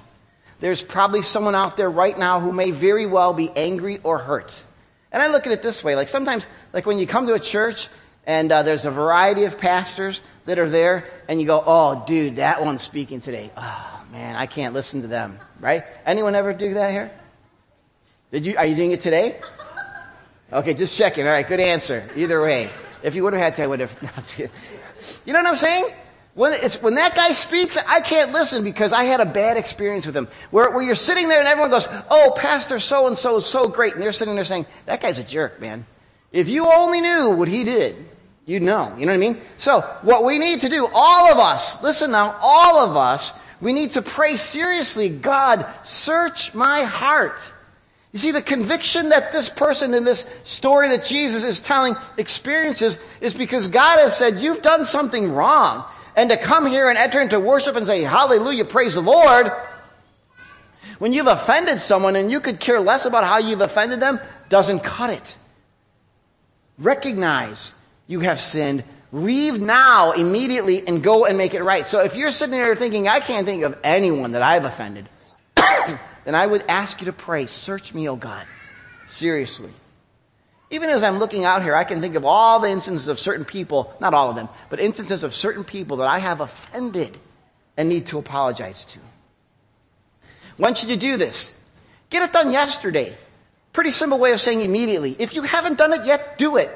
There's 0.61 0.83
probably 0.83 1.23
someone 1.23 1.55
out 1.55 1.77
there 1.77 1.91
right 1.91 2.17
now 2.17 2.38
who 2.38 2.53
may 2.53 2.71
very 2.71 3.07
well 3.07 3.33
be 3.33 3.51
angry 3.51 3.99
or 4.05 4.19
hurt. 4.19 4.62
And 5.11 5.21
I 5.23 5.29
look 5.29 5.47
at 5.47 5.53
it 5.53 5.62
this 5.62 5.83
way 5.83 5.97
like 5.97 6.09
sometimes, 6.09 6.47
like 6.73 6.87
when 6.87 6.99
you 6.99 7.07
come 7.07 7.27
to 7.27 7.35
a 7.35 7.41
church 7.41 7.88
and 8.27 8.53
uh, 8.53 8.62
there's 8.62 8.85
a 8.85 8.91
variety 8.91 9.45
of 9.45 9.59
pastors 9.59 10.21
that 10.45 10.59
are 10.59 10.69
there, 10.69 11.09
and 11.29 11.41
you 11.41 11.47
go, 11.47 11.62
oh, 11.65 12.05
dude, 12.07 12.37
that 12.37 12.62
one's 12.62 12.83
speaking 12.83 13.21
today. 13.21 13.51
Oh, 13.57 14.05
man, 14.11 14.37
I 14.37 14.47
can't 14.47 14.75
listen 14.75 15.03
to 15.03 15.09
them, 15.09 15.38
right? 15.61 15.85
Anyone 16.05 16.35
ever 16.35 16.53
do 16.53 16.75
that 16.75 16.91
here? 16.91 17.11
Did 18.31 18.47
you, 18.47 18.57
are 18.57 18.67
you 18.67 18.75
doing 18.75 18.93
it 18.93 19.01
today? 19.01 19.41
Okay, 20.53 20.75
just 20.75 20.97
checking. 20.97 21.27
All 21.27 21.33
right, 21.33 21.47
good 21.47 21.61
answer. 21.61 22.07
Either 22.15 22.43
way. 22.43 22.71
If 23.03 23.15
you 23.15 23.25
would 23.25 23.33
have 23.33 23.43
had 23.43 23.57
to, 23.57 23.62
I 23.65 23.67
would 23.67 23.81
have. 23.81 24.38
you 25.25 25.33
know 25.33 25.38
what 25.41 25.47
I'm 25.49 25.57
saying? 25.57 25.87
When, 26.35 26.53
when 26.81 26.95
that 26.95 27.15
guy 27.15 27.33
speaks, 27.33 27.77
I 27.77 28.01
can't 28.01 28.33
listen 28.33 28.62
because 28.62 28.93
I 28.93 29.05
had 29.05 29.21
a 29.21 29.27
bad 29.27 29.57
experience 29.57 30.07
with 30.07 30.17
him. 30.17 30.29
Where, 30.51 30.71
where 30.71 30.83
you're 30.83 30.95
sitting 30.95 31.29
there 31.29 31.38
and 31.38 31.49
everyone 31.49 31.71
goes, 31.71 31.88
oh, 32.11 32.35
Pastor 32.37 32.79
so 32.81 33.07
and 33.07 33.19
so 33.19 33.37
is 33.37 33.47
so 33.47 33.69
great. 33.69 33.95
And 33.95 34.03
they're 34.03 34.12
sitting 34.12 34.35
there 34.35 34.45
saying, 34.45 34.67
that 34.87 35.01
guy's 35.01 35.19
a 35.19 35.25
jerk, 35.25 35.61
man. 35.61 35.87
If 36.33 36.49
you 36.49 36.67
only 36.71 37.01
knew 37.01 37.31
what 37.31 37.49
he 37.49 37.65
did, 37.65 37.97
you'd 38.47 38.62
know. 38.62 38.95
You 38.97 39.07
know 39.07 39.12
what 39.12 39.17
I 39.17 39.19
mean? 39.19 39.41
So, 39.59 39.81
what 40.03 40.25
we 40.25 40.38
need 40.38 40.62
to 40.62 40.71
do, 40.71 40.88
all 40.95 41.33
of 41.33 41.38
us, 41.38 41.83
listen 41.83 42.11
now, 42.11 42.38
all 42.43 42.79
of 42.79 42.97
us, 42.97 43.35
we 43.61 43.73
need 43.73 43.93
to 43.93 44.03
pray 44.03 44.37
seriously 44.37 45.09
God, 45.11 45.67
search 45.83 46.55
my 46.55 46.83
heart. 46.83 47.53
You 48.12 48.18
see, 48.18 48.31
the 48.31 48.42
conviction 48.42 49.09
that 49.09 49.33
this 49.33 49.48
person 49.48 49.94
in 49.94 50.05
this 50.05 50.27
story 50.44 50.88
that 50.88 51.05
Jesus 51.05 51.44
is 51.44 51.61
telling 51.61 51.96
experiences 52.18 52.98
is 53.22 53.33
because 53.33 53.68
God 53.68 53.98
has 53.98 54.16
said, 54.16 54.40
You've 54.40 54.61
done 54.61 54.85
something 54.85 55.33
wrong. 55.33 55.85
And 56.14 56.29
to 56.29 56.37
come 56.37 56.66
here 56.66 56.90
and 56.90 56.98
enter 56.98 57.20
into 57.20 57.40
worship 57.40 57.75
and 57.75 57.87
say, 57.87 58.03
Hallelujah, 58.03 58.66
praise 58.66 58.94
the 58.94 59.01
Lord, 59.01 59.51
when 60.98 61.14
you've 61.14 61.27
offended 61.27 61.81
someone 61.81 62.14
and 62.14 62.31
you 62.31 62.40
could 62.40 62.61
care 62.61 62.81
less 62.81 63.07
about 63.07 63.25
how 63.25 63.38
you've 63.38 63.62
offended 63.62 64.01
them, 64.01 64.20
doesn't 64.51 64.81
cut 64.81 65.09
it. 65.09 65.37
Recognize 66.79 67.72
you 68.07 68.20
have 68.20 68.38
sinned. 68.38 68.85
Leave 69.11 69.59
now 69.61 70.12
immediately 70.12 70.87
and 70.87 71.03
go 71.03 71.25
and 71.25 71.38
make 71.38 71.55
it 71.55 71.62
right. 71.62 71.87
So 71.87 72.01
if 72.01 72.14
you're 72.14 72.31
sitting 72.31 72.53
there 72.53 72.77
thinking, 72.77 73.09
I 73.09 73.20
can't 73.20 73.46
think 73.46 73.62
of 73.62 73.79
anyone 73.83 74.33
that 74.33 74.42
I've 74.42 74.64
offended, 74.64 75.09
then 76.24 76.35
I 76.35 76.46
would 76.46 76.64
ask 76.68 77.00
you 77.00 77.06
to 77.06 77.12
pray, 77.12 77.46
Search 77.46 77.94
me, 77.94 78.08
O 78.08 78.16
God. 78.16 78.46
Seriously. 79.08 79.72
Even 80.70 80.88
as 80.88 81.02
I'm 81.02 81.18
looking 81.18 81.44
out 81.44 81.62
here, 81.62 81.74
I 81.74 81.85
can 81.85 82.00
think 82.00 82.14
of 82.14 82.24
all 82.24 82.61
the 82.61 82.70
instances 82.70 83.08
of 83.08 83.18
certain 83.18 83.44
people, 83.44 83.94
not 84.00 84.14
all 84.14 84.30
of 84.30 84.37
them, 84.37 84.48
but 84.70 84.80
instances 84.80 85.22
of 85.22 85.35
certain 85.35 85.64
people 85.64 85.98
that 85.98 86.08
I 86.08 86.18
have 86.18 86.40
offended 86.40 87.18
and 87.76 87.88
need 87.88 88.06
to 88.06 88.18
apologize 88.18 88.87
to. 88.87 88.98
When 90.56 90.74
should 90.74 90.88
you 90.88 90.96
do 90.96 91.16
this? 91.18 91.52
Get 92.08 92.22
it 92.22 92.32
done 92.32 92.52
yesterday. 92.52 93.14
Pretty 93.72 93.90
simple 93.90 94.18
way 94.18 94.32
of 94.32 94.40
saying 94.40 94.61
immediately. 94.61 95.14
If 95.18 95.35
you 95.35 95.42
haven't 95.42 95.76
done 95.76 95.92
it 95.92 96.06
yet, 96.06 96.38
do 96.38 96.56
it. 96.56 96.70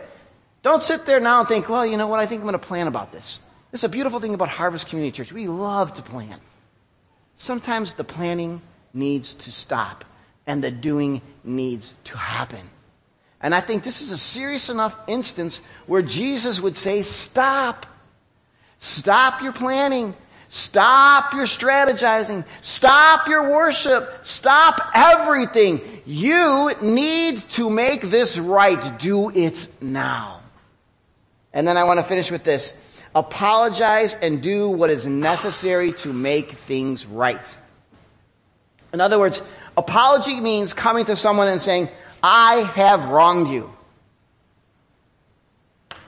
Don't 0.63 0.83
sit 0.83 1.07
there 1.07 1.21
now 1.21 1.41
and 1.41 1.49
think, 1.49 1.69
well, 1.69 1.87
you 1.87 1.97
know 1.97 2.07
what, 2.07 2.21
I 2.21 2.27
think 2.27 2.41
I'm 2.41 2.47
going 2.47 2.59
to 2.59 2.67
plan 2.67 2.89
about 2.89 3.13
this. 3.13 3.41
It's 3.73 3.85
a 3.85 3.89
beautiful 3.89 4.21
thing 4.21 4.35
about 4.35 4.49
Harvest 4.49 4.89
Community 4.89 5.15
Church. 5.15 5.33
We 5.33 5.49
love 5.49 5.95
to 5.95 6.03
plan. 6.03 6.41
Sometimes 7.37 7.95
the 7.95 8.05
planning 8.05 8.63
needs 8.97 9.35
to 9.35 9.53
stop 9.53 10.05
and 10.47 10.63
the 10.63 10.71
doing 10.71 11.21
needs 11.45 11.95
to 12.05 12.17
happen. 12.17 12.71
And 13.41 13.55
I 13.55 13.61
think 13.61 13.85
this 13.85 14.01
is 14.01 14.11
a 14.13 14.19
serious 14.19 14.69
enough 14.69 14.97
instance 15.07 15.61
where 15.87 16.03
Jesus 16.03 16.61
would 16.61 16.77
say, 16.77 17.03
Stop. 17.03 17.87
Stop 18.79 19.43
your 19.43 19.53
planning. 19.53 20.15
Stop 20.49 21.35
your 21.35 21.45
strategizing. 21.45 22.45
Stop 22.63 23.29
your 23.29 23.51
worship. 23.51 24.21
Stop 24.25 24.91
everything. 24.95 25.81
You 26.07 26.73
need 26.83 27.49
to 27.51 27.69
make 27.69 28.03
this 28.03 28.39
right. 28.39 28.99
Do 28.99 29.31
it 29.31 29.69
now. 29.81 30.41
And 31.53 31.67
then 31.67 31.77
I 31.77 31.85
want 31.85 31.99
to 31.99 32.05
finish 32.05 32.31
with 32.31 32.45
this. 32.45 32.73
Apologize 33.15 34.15
and 34.15 34.43
do 34.43 34.69
what 34.69 34.91
is 34.91 35.07
necessary 35.07 35.93
to 35.93 36.13
make 36.13 36.53
things 36.53 37.07
right. 37.07 37.57
In 38.97 39.01
other 39.03 39.19
words, 39.19 39.43
apology 39.77 40.41
means 40.41 40.73
coming 40.73 41.05
to 41.05 41.17
someone 41.17 41.49
and 41.49 41.61
saying, 41.61 41.91
I 42.23 42.61
have 42.77 43.05
wronged 43.05 43.49
you. 43.49 43.71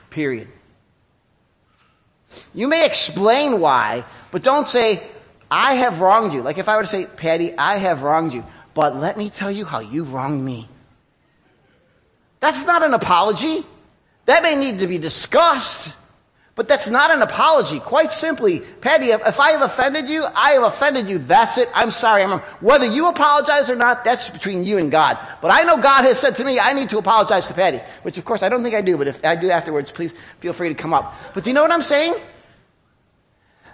Period. 0.09 0.47
You 2.51 2.67
may 2.67 2.87
explain 2.87 3.59
why, 3.59 4.05
but 4.31 4.41
don't 4.41 4.67
say, 4.67 5.03
I 5.51 5.75
have 5.75 6.01
wronged 6.01 6.33
you. 6.33 6.41
Like 6.41 6.57
if 6.57 6.67
I 6.67 6.77
were 6.77 6.81
to 6.81 6.87
say, 6.87 7.05
Patty, 7.05 7.55
I 7.55 7.77
have 7.77 8.01
wronged 8.01 8.33
you, 8.33 8.43
but 8.73 8.95
let 8.95 9.17
me 9.17 9.29
tell 9.29 9.51
you 9.51 9.65
how 9.65 9.81
you 9.81 10.03
wronged 10.03 10.43
me. 10.43 10.67
That's 12.39 12.65
not 12.65 12.81
an 12.81 12.95
apology. 12.95 13.63
That 14.25 14.41
may 14.41 14.55
need 14.55 14.79
to 14.79 14.87
be 14.87 14.97
discussed. 14.97 15.93
But 16.59 16.67
that's 16.67 16.89
not 16.89 17.09
an 17.09 17.21
apology. 17.21 17.79
Quite 17.79 18.11
simply, 18.11 18.59
Patty, 18.59 19.11
if 19.11 19.39
I 19.39 19.51
have 19.51 19.61
offended 19.61 20.09
you, 20.09 20.25
I 20.25 20.51
have 20.51 20.63
offended 20.63 21.07
you. 21.07 21.17
That's 21.17 21.57
it. 21.57 21.69
I'm 21.73 21.89
sorry. 21.89 22.21
I'm, 22.21 22.39
whether 22.59 22.85
you 22.85 23.07
apologize 23.07 23.69
or 23.69 23.77
not, 23.77 24.03
that's 24.03 24.29
between 24.29 24.65
you 24.65 24.77
and 24.77 24.91
God. 24.91 25.17
But 25.41 25.51
I 25.51 25.63
know 25.63 25.77
God 25.77 26.03
has 26.03 26.19
said 26.19 26.35
to 26.35 26.43
me, 26.43 26.59
I 26.59 26.73
need 26.73 26.89
to 26.89 26.97
apologize 26.97 27.47
to 27.47 27.53
Patty. 27.53 27.79
Which, 28.01 28.17
of 28.17 28.25
course, 28.25 28.43
I 28.43 28.49
don't 28.49 28.61
think 28.61 28.75
I 28.75 28.81
do, 28.81 28.97
but 28.97 29.07
if 29.07 29.23
I 29.23 29.37
do 29.37 29.49
afterwards, 29.49 29.89
please 29.89 30.13
feel 30.41 30.51
free 30.51 30.67
to 30.67 30.75
come 30.75 30.93
up. 30.93 31.15
But 31.33 31.45
do 31.45 31.49
you 31.49 31.53
know 31.53 31.61
what 31.61 31.71
I'm 31.71 31.81
saying? 31.81 32.13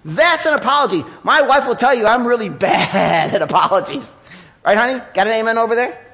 That's 0.03 0.45
an 0.45 0.53
apology. 0.53 1.03
My 1.23 1.41
wife 1.41 1.65
will 1.65 1.75
tell 1.75 1.95
you 1.95 2.05
I'm 2.05 2.27
really 2.27 2.49
bad 2.69 3.33
at 3.33 3.41
apologies. 3.41 4.15
Right, 4.63 4.77
honey? 4.77 5.01
Got 5.15 5.25
an 5.25 5.33
amen 5.33 5.57
over 5.57 5.73
there? 5.73 6.05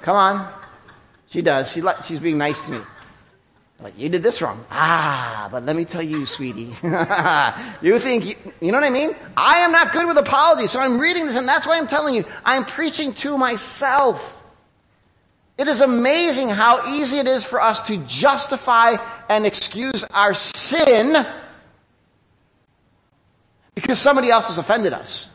Come 0.00 0.16
on. 0.16 0.54
She 1.28 1.42
does. 1.42 1.70
She, 1.70 1.82
she's 2.02 2.20
being 2.20 2.38
nice 2.38 2.64
to 2.64 2.72
me. 2.72 2.80
Like, 3.80 3.98
you 3.98 4.08
did 4.08 4.22
this 4.22 4.40
wrong. 4.40 4.64
Ah, 4.70 5.48
but 5.52 5.66
let 5.66 5.76
me 5.76 5.84
tell 5.84 6.02
you, 6.02 6.24
sweetie. 6.24 6.72
you 7.82 7.98
think, 7.98 8.24
you, 8.24 8.34
you, 8.60 8.72
know 8.72 8.78
what 8.80 8.86
I 8.86 8.90
mean? 8.90 9.14
I 9.36 9.58
am 9.58 9.70
not 9.70 9.92
good 9.92 10.06
with 10.06 10.16
apologies. 10.16 10.70
So 10.70 10.80
I'm 10.80 10.98
reading 10.98 11.26
this, 11.26 11.36
and 11.36 11.46
that's 11.46 11.66
why 11.66 11.76
I'm 11.76 11.86
telling 11.86 12.14
you, 12.14 12.24
I'm 12.44 12.64
preaching 12.64 13.12
to 13.14 13.36
myself. 13.36 14.42
It 15.58 15.68
is 15.68 15.82
amazing 15.82 16.48
how 16.48 16.86
easy 16.86 17.18
it 17.18 17.26
is 17.26 17.44
for 17.44 17.60
us 17.60 17.80
to 17.88 17.98
justify 17.98 18.96
and 19.28 19.44
excuse 19.44 20.04
our 20.04 20.32
sin 20.32 21.26
because 23.74 23.98
somebody 23.98 24.30
else 24.30 24.48
has 24.48 24.58
offended 24.58 24.94
us. 24.94 25.28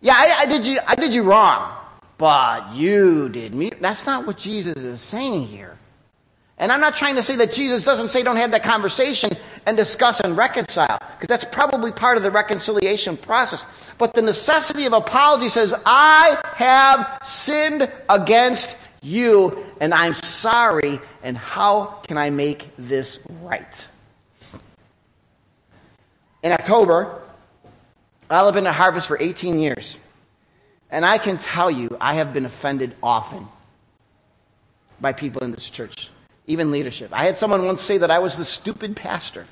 Yeah, 0.00 0.14
I, 0.16 0.36
I 0.40 0.46
did 0.46 0.64
you, 0.64 0.78
I 0.86 0.94
did 0.94 1.12
you 1.12 1.24
wrong, 1.24 1.72
but 2.18 2.72
you 2.74 3.28
did 3.28 3.52
me. 3.52 3.70
That's 3.80 4.06
not 4.06 4.26
what 4.26 4.38
Jesus 4.38 4.76
is 4.76 5.00
saying 5.00 5.48
here. 5.48 5.76
And 6.60 6.70
I'm 6.70 6.80
not 6.80 6.94
trying 6.94 7.14
to 7.14 7.22
say 7.22 7.36
that 7.36 7.52
Jesus 7.52 7.84
doesn't 7.84 8.08
say 8.08 8.22
don't 8.22 8.36
have 8.36 8.50
that 8.50 8.62
conversation 8.62 9.30
and 9.64 9.78
discuss 9.78 10.20
and 10.20 10.36
reconcile, 10.36 10.98
because 10.98 11.26
that's 11.26 11.44
probably 11.46 11.90
part 11.90 12.18
of 12.18 12.22
the 12.22 12.30
reconciliation 12.30 13.16
process. 13.16 13.66
But 13.96 14.12
the 14.12 14.20
necessity 14.20 14.84
of 14.84 14.92
apology 14.92 15.48
says, 15.48 15.74
I 15.86 16.38
have 16.54 17.18
sinned 17.26 17.90
against 18.10 18.76
you, 19.00 19.64
and 19.80 19.94
I'm 19.94 20.12
sorry, 20.12 21.00
and 21.22 21.36
how 21.36 21.86
can 22.06 22.18
I 22.18 22.28
make 22.28 22.68
this 22.76 23.20
right? 23.40 23.86
In 26.42 26.52
October, 26.52 27.22
have 28.28 28.52
been 28.52 28.66
at 28.66 28.74
Harvest 28.74 29.08
for 29.08 29.16
18 29.18 29.58
years. 29.58 29.96
And 30.90 31.06
I 31.06 31.16
can 31.16 31.38
tell 31.38 31.70
you, 31.70 31.96
I 32.00 32.16
have 32.16 32.34
been 32.34 32.44
offended 32.44 32.94
often 33.02 33.48
by 35.00 35.14
people 35.14 35.42
in 35.42 35.52
this 35.52 35.70
church 35.70 36.10
even 36.50 36.70
leadership. 36.70 37.10
I 37.12 37.24
had 37.24 37.38
someone 37.38 37.64
once 37.64 37.80
say 37.80 37.98
that 37.98 38.10
I 38.10 38.18
was 38.18 38.36
the 38.36 38.44
stupid 38.44 38.96
pastor. 38.96 39.46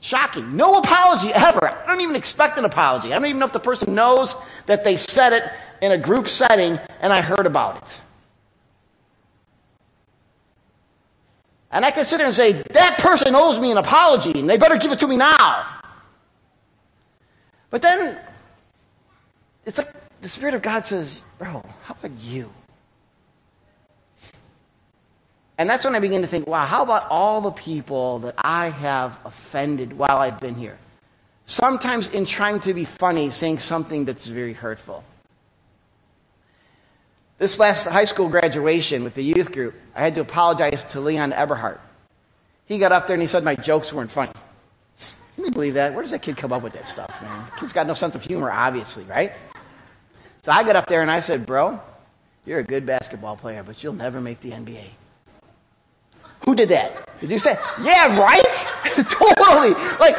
Shocking. 0.00 0.56
No 0.56 0.78
apology 0.78 1.32
ever. 1.32 1.66
I 1.66 1.86
don't 1.86 2.00
even 2.02 2.16
expect 2.16 2.58
an 2.58 2.64
apology. 2.64 3.12
I 3.12 3.18
don't 3.18 3.26
even 3.26 3.38
know 3.38 3.46
if 3.46 3.52
the 3.52 3.60
person 3.60 3.94
knows 3.94 4.36
that 4.66 4.84
they 4.84 4.96
said 4.96 5.32
it 5.32 5.44
in 5.80 5.92
a 5.92 5.98
group 5.98 6.28
setting 6.28 6.78
and 7.00 7.12
I 7.12 7.22
heard 7.22 7.46
about 7.46 7.82
it. 7.82 8.00
And 11.70 11.84
I 11.84 11.90
can 11.90 12.04
sit 12.04 12.18
there 12.18 12.26
and 12.26 12.34
say, 12.34 12.52
that 12.52 12.98
person 12.98 13.34
owes 13.34 13.58
me 13.58 13.72
an 13.72 13.78
apology 13.78 14.38
and 14.38 14.48
they 14.48 14.58
better 14.58 14.76
give 14.76 14.92
it 14.92 14.98
to 15.00 15.08
me 15.08 15.16
now. 15.16 15.66
But 17.70 17.82
then 17.82 18.18
it's 19.64 19.78
like 19.78 19.92
the 20.20 20.28
Spirit 20.28 20.54
of 20.54 20.62
God 20.62 20.84
says, 20.84 21.22
bro, 21.38 21.64
how 21.84 21.96
about 21.98 22.16
you? 22.20 22.50
And 25.56 25.70
that's 25.70 25.84
when 25.84 25.94
I 25.94 26.00
begin 26.00 26.22
to 26.22 26.26
think, 26.26 26.46
wow, 26.46 26.66
how 26.66 26.82
about 26.82 27.06
all 27.10 27.40
the 27.40 27.52
people 27.52 28.18
that 28.20 28.34
I 28.38 28.70
have 28.70 29.18
offended 29.24 29.92
while 29.92 30.18
I've 30.18 30.40
been 30.40 30.56
here? 30.56 30.78
Sometimes 31.46 32.08
in 32.08 32.24
trying 32.24 32.60
to 32.60 32.74
be 32.74 32.84
funny, 32.84 33.30
saying 33.30 33.60
something 33.60 34.04
that's 34.04 34.26
very 34.26 34.54
hurtful. 34.54 35.04
This 37.38 37.58
last 37.58 37.86
high 37.86 38.06
school 38.06 38.28
graduation 38.28 39.04
with 39.04 39.14
the 39.14 39.22
youth 39.22 39.52
group, 39.52 39.74
I 39.94 40.00
had 40.00 40.14
to 40.16 40.22
apologize 40.22 40.84
to 40.86 41.00
Leon 41.00 41.32
Eberhardt. 41.32 41.80
He 42.66 42.78
got 42.78 42.92
up 42.92 43.06
there 43.06 43.14
and 43.14 43.22
he 43.22 43.28
said 43.28 43.44
my 43.44 43.54
jokes 43.54 43.92
weren't 43.92 44.10
funny. 44.10 44.32
Can 45.36 45.44
you 45.44 45.50
believe 45.50 45.74
that? 45.74 45.92
Where 45.92 46.02
does 46.02 46.12
that 46.12 46.22
kid 46.22 46.36
come 46.36 46.52
up 46.52 46.62
with 46.62 46.72
that 46.72 46.88
stuff, 46.88 47.10
man? 47.20 47.44
Kid's 47.58 47.72
got 47.72 47.86
no 47.86 47.94
sense 47.94 48.14
of 48.14 48.22
humor, 48.22 48.50
obviously, 48.50 49.04
right? 49.04 49.32
So 50.42 50.52
I 50.52 50.62
got 50.62 50.76
up 50.76 50.86
there 50.86 51.02
and 51.02 51.10
I 51.10 51.20
said, 51.20 51.44
bro, 51.44 51.80
you're 52.46 52.60
a 52.60 52.64
good 52.64 52.86
basketball 52.86 53.36
player, 53.36 53.62
but 53.62 53.82
you'll 53.82 53.94
never 53.94 54.20
make 54.20 54.40
the 54.40 54.52
NBA. 54.52 54.86
Who 56.46 56.54
did 56.54 56.68
that? 56.70 57.08
Did 57.20 57.30
you 57.30 57.38
say? 57.38 57.56
Yeah, 57.82 58.18
right? 58.18 58.42
totally. 59.08 59.74
Like, 59.98 60.16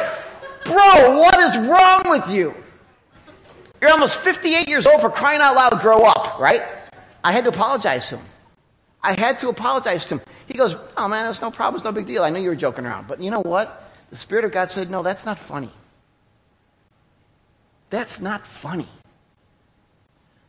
bro, 0.64 1.18
what 1.18 1.38
is 1.40 1.56
wrong 1.68 2.02
with 2.06 2.28
you? 2.28 2.54
You're 3.80 3.90
almost 3.90 4.16
58 4.16 4.68
years 4.68 4.86
old 4.86 5.00
for 5.00 5.10
crying 5.10 5.40
out 5.40 5.54
loud, 5.54 5.80
grow 5.80 5.98
up, 5.98 6.38
right? 6.38 6.62
I 7.22 7.32
had 7.32 7.44
to 7.44 7.50
apologize 7.50 8.08
to 8.08 8.16
him. 8.16 8.26
I 9.02 9.18
had 9.20 9.38
to 9.40 9.48
apologize 9.48 10.04
to 10.06 10.16
him. 10.16 10.22
He 10.46 10.54
goes, 10.54 10.76
Oh 10.96 11.06
man, 11.06 11.28
it's 11.28 11.40
no 11.40 11.50
problem, 11.50 11.76
it's 11.76 11.84
no 11.84 11.92
big 11.92 12.06
deal. 12.06 12.24
I 12.24 12.30
know 12.30 12.40
you 12.40 12.48
were 12.48 12.56
joking 12.56 12.86
around. 12.86 13.06
But 13.06 13.20
you 13.20 13.30
know 13.30 13.40
what? 13.40 13.92
The 14.10 14.16
Spirit 14.16 14.44
of 14.44 14.52
God 14.52 14.70
said, 14.70 14.90
No, 14.90 15.02
that's 15.02 15.24
not 15.24 15.38
funny. 15.38 15.70
That's 17.90 18.20
not 18.20 18.46
funny. 18.46 18.88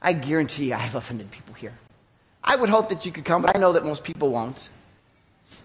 I 0.01 0.13
guarantee 0.13 0.69
you 0.69 0.73
I 0.73 0.77
have 0.77 0.95
offended 0.95 1.29
people 1.29 1.53
here. 1.53 1.73
I 2.43 2.55
would 2.55 2.69
hope 2.69 2.89
that 2.89 3.05
you 3.05 3.11
could 3.11 3.25
come, 3.25 3.41
but 3.41 3.55
I 3.55 3.59
know 3.59 3.73
that 3.73 3.83
most 3.83 4.03
people 4.03 4.29
won't. 4.29 4.69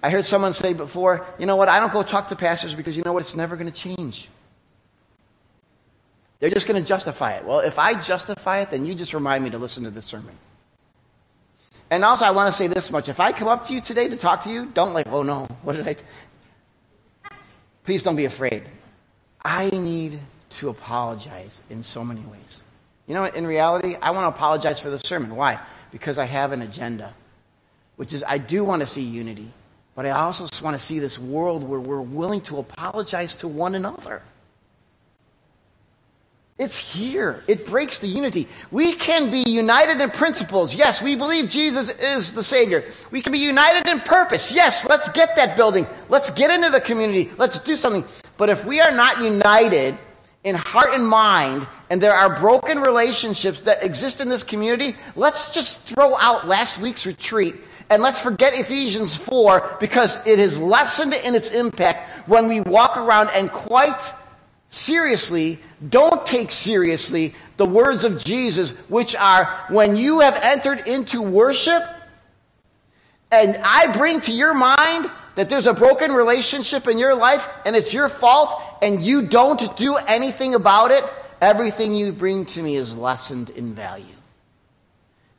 I 0.03 0.11
heard 0.11 0.25
someone 0.25 0.53
say 0.53 0.73
before, 0.73 1.25
you 1.39 1.47
know 1.47 1.57
what, 1.57 1.69
I 1.69 1.79
don't 1.79 1.93
go 1.93 2.03
talk 2.03 2.29
to 2.29 2.37
pastors 2.37 2.75
because 2.75 2.97
you 2.97 3.05
know 3.05 3.13
what, 3.13 3.21
it's 3.21 3.37
never 3.37 3.57
going 3.57 3.71
to 3.71 3.77
change. 3.77 4.29
They're 6.41 6.51
just 6.51 6.67
going 6.67 6.83
to 6.83 6.87
justify 6.87 7.35
it. 7.35 7.45
Well, 7.45 7.61
if 7.61 7.79
I 7.79 7.95
justify 7.95 8.63
it, 8.63 8.71
then 8.71 8.85
you 8.85 8.97
just 8.97 9.15
remind 9.15 9.45
me 9.45 9.51
to 9.51 9.59
listen 9.59 9.85
to 9.85 9.91
this 9.91 10.07
sermon. 10.07 10.35
And 11.89 12.05
also, 12.05 12.25
I 12.25 12.33
want 12.33 12.53
to 12.53 12.57
say 12.57 12.67
this 12.67 12.91
much. 12.91 13.09
If 13.09 13.21
I 13.21 13.31
come 13.31 13.47
up 13.47 13.67
to 13.69 13.75
you 13.75 13.81
today 13.81 14.09
to 14.09 14.17
talk 14.17 14.43
to 14.45 14.51
you, 14.51 14.67
don't 14.67 14.93
like, 14.93 15.07
oh 15.09 15.23
no, 15.23 15.45
what 15.63 15.77
did 15.77 15.87
I? 15.87 15.97
Please 17.85 18.03
don't 18.03 18.17
be 18.17 18.25
afraid. 18.25 18.65
I 19.45 19.71
need 19.71 20.19
to 20.51 20.69
apologize 20.69 21.61
in 21.71 21.85
so 21.85 22.05
many 22.05 22.23
ways. 22.23 22.61
You 23.07 23.15
know, 23.15 23.23
what, 23.23 23.37
in 23.37 23.47
reality, 23.47 23.97
I 24.03 24.11
want 24.11 24.25
to 24.25 24.37
apologize 24.37 24.81
for 24.81 24.91
the 24.91 24.99
sermon. 24.99 25.37
Why? 25.37 25.61
Because 25.93 26.19
I 26.19 26.25
have 26.25 26.51
an 26.53 26.63
agenda, 26.63 27.15
which 27.97 28.13
is 28.13 28.25
I 28.27 28.39
do 28.39 28.65
want 28.65 28.81
to 28.81 28.87
see 28.87 29.03
unity, 29.03 29.53
but 29.95 30.07
I 30.07 30.11
also 30.11 30.47
just 30.47 30.63
want 30.63 30.79
to 30.79 30.85
see 30.85 30.99
this 30.99 31.19
world 31.19 31.69
where 31.69 31.81
we're 31.81 32.01
willing 32.01 32.41
to 32.43 32.59
apologize 32.59 33.35
to 33.37 33.49
one 33.49 33.75
another. 33.75 34.23
It's 36.59 36.79
here. 36.79 37.43
It 37.49 37.67
breaks 37.67 37.99
the 37.99 38.07
unity. 38.07 38.47
We 38.71 38.93
can 38.93 39.31
be 39.31 39.43
united 39.51 40.01
in 40.01 40.11
principles. 40.11 40.75
Yes, 40.75 41.03
we 41.03 41.17
believe 41.17 41.49
Jesus 41.49 41.89
is 41.89 42.33
the 42.33 42.45
Savior. 42.45 42.85
We 43.11 43.21
can 43.21 43.33
be 43.33 43.39
united 43.39 43.89
in 43.89 44.01
purpose. 44.01 44.53
Yes, 44.53 44.87
let's 44.89 45.09
get 45.09 45.35
that 45.37 45.57
building. 45.57 45.87
Let's 46.09 46.31
get 46.31 46.51
into 46.51 46.71
the 46.71 46.81
community. 46.81 47.31
Let's 47.37 47.59
do 47.59 47.75
something. 47.75 48.05
But 48.37 48.49
if 48.49 48.65
we 48.65 48.81
are 48.81 48.93
not 48.93 49.21
united 49.21 49.99
in 50.45 50.55
heart 50.55 50.91
and 50.93 51.07
mind, 51.07 51.67
and 51.91 52.01
there 52.01 52.15
are 52.15 52.39
broken 52.39 52.81
relationships 52.81 53.63
that 53.63 53.83
exist 53.83 54.21
in 54.21 54.29
this 54.29 54.43
community, 54.43 54.97
let's 55.17 55.53
just 55.53 55.79
throw 55.81 56.17
out 56.17 56.47
last 56.47 56.79
week's 56.79 57.07
retreat 57.07 57.57
and 57.93 58.03
let's 58.03 58.19
forget 58.19 58.55
Ephesians 58.55 59.15
4 59.15 59.77
because 59.79 60.17
it 60.25 60.39
is 60.39 60.59
lessened 60.59 61.13
in 61.13 61.35
its 61.35 61.51
impact 61.51 62.27
when 62.27 62.49
we 62.49 62.63
walk 62.63 62.97
around 62.97 63.29
and 63.35 63.53
quite 63.53 64.15
seriously 64.71 65.59
don't 65.91 66.25
take 66.25 66.51
seriously 66.53 67.35
the 67.59 67.67
words 67.67 68.05
of 68.05 68.25
Jesus, 68.25 68.71
which 68.89 69.15
are 69.15 69.45
when 69.69 69.95
you 69.95 70.21
have 70.21 70.37
entered 70.37 70.89
into 70.89 71.21
worship, 71.21 71.83
and 73.31 73.61
I 73.63 73.93
bring 73.93 74.23
to 74.23 74.33
your 74.33 74.55
mind 74.55 75.11
that 75.35 75.51
there's 75.51 75.67
a 75.67 75.75
broken 75.75 76.13
relationship 76.13 76.89
in 76.89 76.99
your 76.99 77.15
life 77.15 77.47
and 77.67 77.77
it's 77.77 77.93
your 77.93 78.09
fault 78.09 78.59
and 78.81 79.05
you 79.05 79.27
don't 79.27 79.77
do 79.77 79.97
anything 79.97 80.55
about 80.55 80.93
it, 80.93 81.05
everything 81.43 81.93
you 81.93 82.15
bring 82.15 82.47
to 82.47 82.63
me 82.63 82.77
is 82.77 82.97
lessened 82.97 83.51
in 83.51 83.75
value. 83.75 84.22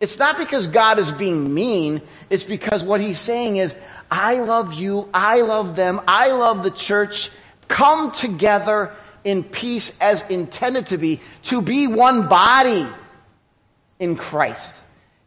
It's 0.03 0.19
not 0.19 0.37
because 0.37 0.67
God 0.67 0.99
is 0.99 1.13
being 1.13 1.53
mean, 1.53 2.01
it's 2.29 2.43
because 2.43 2.83
what 2.83 2.99
he's 2.99 3.17
saying 3.17 3.55
is, 3.55 3.73
I 4.11 4.41
love 4.41 4.73
you, 4.73 5.07
I 5.13 5.39
love 5.39 5.77
them, 5.77 6.01
I 6.09 6.33
love 6.33 6.61
the 6.61 6.71
church. 6.71 7.31
Come 7.69 8.11
together 8.11 8.91
in 9.23 9.45
peace 9.45 9.93
as 10.01 10.23
intended 10.23 10.87
to 10.87 10.97
be, 10.97 11.21
to 11.43 11.61
be 11.61 11.87
one 11.87 12.27
body 12.27 12.85
in 13.97 14.17
Christ. 14.17 14.75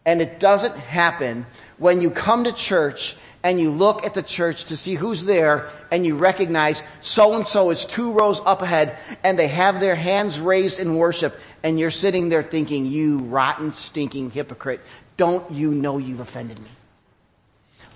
And 0.04 0.20
it 0.20 0.40
doesn't 0.40 0.76
happen 0.76 1.46
when 1.78 2.02
you 2.02 2.10
come 2.10 2.44
to 2.44 2.52
church 2.52 3.16
and 3.42 3.58
you 3.58 3.70
look 3.70 4.04
at 4.04 4.12
the 4.12 4.22
church 4.22 4.64
to 4.66 4.76
see 4.76 4.94
who's 4.94 5.24
there 5.24 5.70
and 5.90 6.04
you 6.04 6.16
recognize 6.16 6.82
so 7.00 7.32
and 7.32 7.46
so 7.46 7.70
is 7.70 7.86
two 7.86 8.12
rows 8.12 8.42
up 8.44 8.60
ahead 8.60 8.98
and 9.22 9.38
they 9.38 9.48
have 9.48 9.80
their 9.80 9.94
hands 9.94 10.38
raised 10.38 10.80
in 10.80 10.96
worship 10.96 11.34
and 11.66 11.80
you're 11.80 11.90
sitting 11.90 12.28
there 12.28 12.44
thinking, 12.44 12.86
you 12.86 13.18
rotten, 13.18 13.72
stinking 13.72 14.30
hypocrite, 14.30 14.80
don't 15.16 15.50
you 15.50 15.74
know 15.74 15.98
you've 15.98 16.20
offended 16.20 16.60
me? 16.60 16.70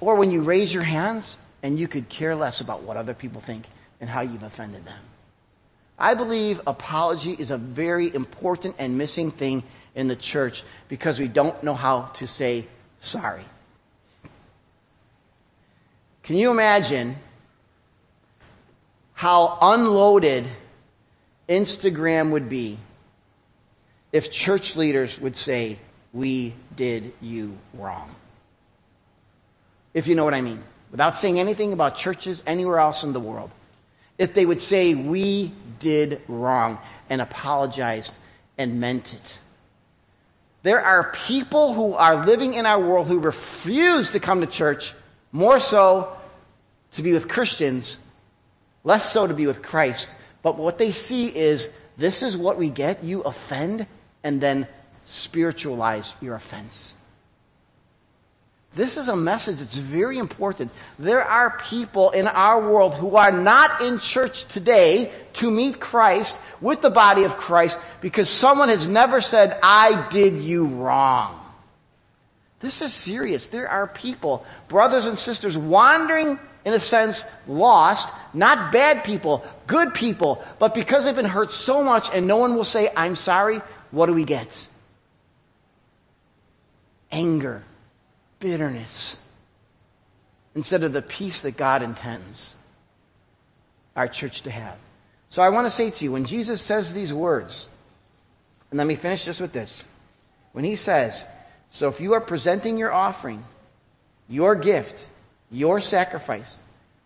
Or 0.01 0.17
when 0.17 0.33
you 0.33 0.43
raise 0.43 0.75
your 0.75 0.83
hands 0.83 1.39
and 1.63 1.79
you 1.79 1.87
could 1.87 2.09
care 2.09 2.35
less 2.35 2.61
about 2.61 2.83
what 2.83 2.97
other 2.97 3.15
people 3.15 3.41
think 3.41 3.67
and 4.01 4.11
how 4.11 4.23
you've 4.23 4.43
offended 4.43 4.85
them. 4.87 4.99
I 5.97 6.15
believe 6.15 6.61
apology 6.67 7.37
is 7.39 7.53
a 7.53 7.59
very 7.59 8.13
important 8.13 8.75
and 8.77 8.99
missing 8.99 9.31
thing 9.31 9.63
in 9.95 10.09
the 10.09 10.17
church 10.17 10.65
because 10.89 11.21
we 11.21 11.29
don't 11.29 11.63
know 11.63 11.75
how 11.75 12.07
to 12.15 12.27
say 12.27 12.67
sorry. 12.99 13.45
Can 16.25 16.35
you 16.35 16.51
imagine 16.51 17.15
how 19.15 19.59
unloaded 19.63 20.45
Instagram 21.49 22.33
would 22.33 22.49
be 22.49 22.77
if 24.13 24.31
church 24.31 24.77
leaders 24.77 25.21
would 25.21 25.37
say, 25.37 25.79
We 26.13 26.55
did 26.77 27.13
you 27.21 27.57
wrong? 27.75 28.15
If 29.95 30.07
you 30.07 30.15
know 30.15 30.25
what 30.25 30.35
I 30.35 30.41
mean. 30.41 30.63
Without 30.91 31.19
saying 31.19 31.39
anything 31.39 31.73
about 31.73 31.97
churches 31.97 32.43
anywhere 32.47 32.79
else 32.79 33.05
in 33.05 33.13
the 33.13 33.21
world. 33.21 33.51
If 34.19 34.35
they 34.35 34.45
would 34.45 34.61
say, 34.61 34.95
We 34.95 35.53
did 35.79 36.21
wrong 36.29 36.79
and 37.09 37.21
apologized 37.21 38.17
and 38.59 38.81
meant 38.81 39.15
it. 39.15 39.39
There 40.63 40.81
are 40.81 41.13
people 41.27 41.73
who 41.73 41.95
are 41.95 42.27
living 42.27 42.55
in 42.55 42.67
our 42.67 42.81
world 42.81 43.07
who 43.07 43.19
refuse 43.19 44.11
to 44.11 44.21
come 44.21 44.41
to 44.41 44.47
church 44.47 44.93
more 45.33 45.59
so 45.59 46.15
to 46.93 47.03
be 47.03 47.13
with 47.13 47.29
Christians, 47.29 47.97
less 48.85 49.11
so 49.11 49.27
to 49.27 49.33
be 49.33 49.47
with 49.47 49.63
Christ. 49.63 50.15
But 50.43 50.59
what 50.59 50.77
they 50.77 50.91
see 50.91 51.35
is 51.35 51.71
this 51.97 52.23
is 52.23 52.37
what 52.37 52.59
we 52.59 52.69
get. 52.69 53.03
You 53.05 53.23
offend 53.23 53.87
and 54.23 54.41
then 54.41 54.67
spiritualize 55.05 56.15
your 56.21 56.35
offense. 56.35 56.95
This 58.73 58.97
is 58.97 59.09
a 59.09 59.17
message 59.17 59.59
that's 59.59 59.77
very 59.77 60.19
important. 60.19 60.71
There 60.99 61.25
are 61.25 61.59
people 61.59 62.11
in 62.11 62.29
our 62.29 62.71
world 62.71 62.95
who 62.95 63.17
are 63.17 63.33
not 63.33 63.81
in 63.81 63.99
church 63.99 64.45
today 64.45 65.11
to 65.35 65.51
meet 65.51 65.81
Christ 65.81 66.39
with 66.61 66.81
the 66.81 66.91
body 66.91 67.25
of 67.25 67.37
Christ 67.37 67.81
because 68.01 68.31
someone 68.31 68.69
has 68.69 68.87
never 68.87 69.21
said, 69.21 69.59
I 69.61 70.07
did 70.11 70.35
you 70.35 70.67
wrong. 70.67 71.37
This 72.61 72.81
is 72.81 72.93
serious. 72.93 73.47
There 73.47 73.69
are 73.69 73.89
people, 73.89 74.45
brothers 74.69 75.07
and 75.07 75.19
sisters, 75.19 75.59
wandering, 75.59 76.39
in 76.65 76.73
a 76.73 76.79
sense, 76.79 77.25
lost, 77.49 78.13
not 78.35 78.71
bad 78.71 79.03
people, 79.03 79.45
good 79.67 79.95
people, 79.95 80.45
but 80.61 80.75
because 80.75 81.05
they've 81.05 81.17
been 81.17 81.25
hurt 81.25 81.53
so 81.53 81.83
much 81.83 82.09
and 82.13 82.29
no 82.29 82.37
one 82.37 82.55
will 82.55 82.65
say, 82.65 82.91
I'm 82.95 83.17
sorry, 83.17 83.63
what 83.91 84.07
do 84.07 84.13
we 84.13 84.25
get? 84.25 84.67
Anger, 87.13 87.63
bitterness, 88.39 89.17
instead 90.55 90.85
of 90.85 90.93
the 90.93 91.03
peace 91.03 91.43
that 91.43 91.57
God 91.57 91.83
intends 91.83 92.55
our 93.97 94.09
church 94.09 94.43
to 94.43 94.51
have. 94.51 94.77
So 95.29 95.43
I 95.43 95.51
want 95.51 95.67
to 95.67 95.71
say 95.71 95.91
to 95.91 96.05
you, 96.05 96.13
when 96.13 96.25
Jesus 96.25 96.61
says 96.61 96.93
these 96.93 97.13
words, 97.13 97.69
and 98.71 98.79
let 98.79 98.87
me 98.87 98.95
finish 98.95 99.25
just 99.25 99.41
with 99.41 99.53
this. 99.53 99.83
When 100.53 100.65
he 100.65 100.77
says, 100.77 101.25
so 101.71 101.89
if 101.89 102.01
you 102.01 102.15
are 102.15 102.21
presenting 102.21 102.79
your 102.79 102.93
offering, 102.93 103.45
your 104.29 104.55
gift, 104.55 105.07
your 105.51 105.81
sacrifice, 105.81 106.57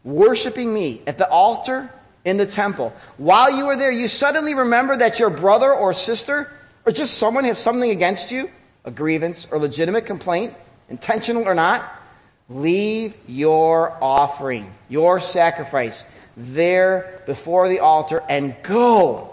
worshiping 0.05 0.73
me 0.73 1.03
at 1.07 1.19
the 1.19 1.29
altar 1.29 1.91
in 2.25 2.37
the 2.37 2.47
temple, 2.47 2.95
while 3.17 3.51
you 3.51 3.67
are 3.67 3.77
there, 3.77 3.91
you 3.91 4.09
suddenly 4.09 4.55
remember 4.55 4.97
that 4.97 5.19
your 5.19 5.31
brother 5.31 5.73
or 5.73 5.95
sister 5.95 6.51
or 6.87 6.93
just 6.93 7.19
someone 7.19 7.45
has 7.45 7.59
something 7.59 7.91
against 7.91 8.31
you, 8.31 8.51
a 8.85 8.91
grievance 8.91 9.47
or 9.51 9.59
legitimate 9.59 10.07
complaint, 10.07 10.55
intentional 10.89 11.45
or 11.45 11.55
not, 11.55 11.85
leave 12.49 13.15
your 13.27 13.97
offering, 14.03 14.73
your 14.89 15.21
sacrifice 15.21 16.05
there 16.37 17.23
before 17.27 17.69
the 17.69 17.81
altar 17.81 18.23
and 18.29 18.57
go. 18.63 19.31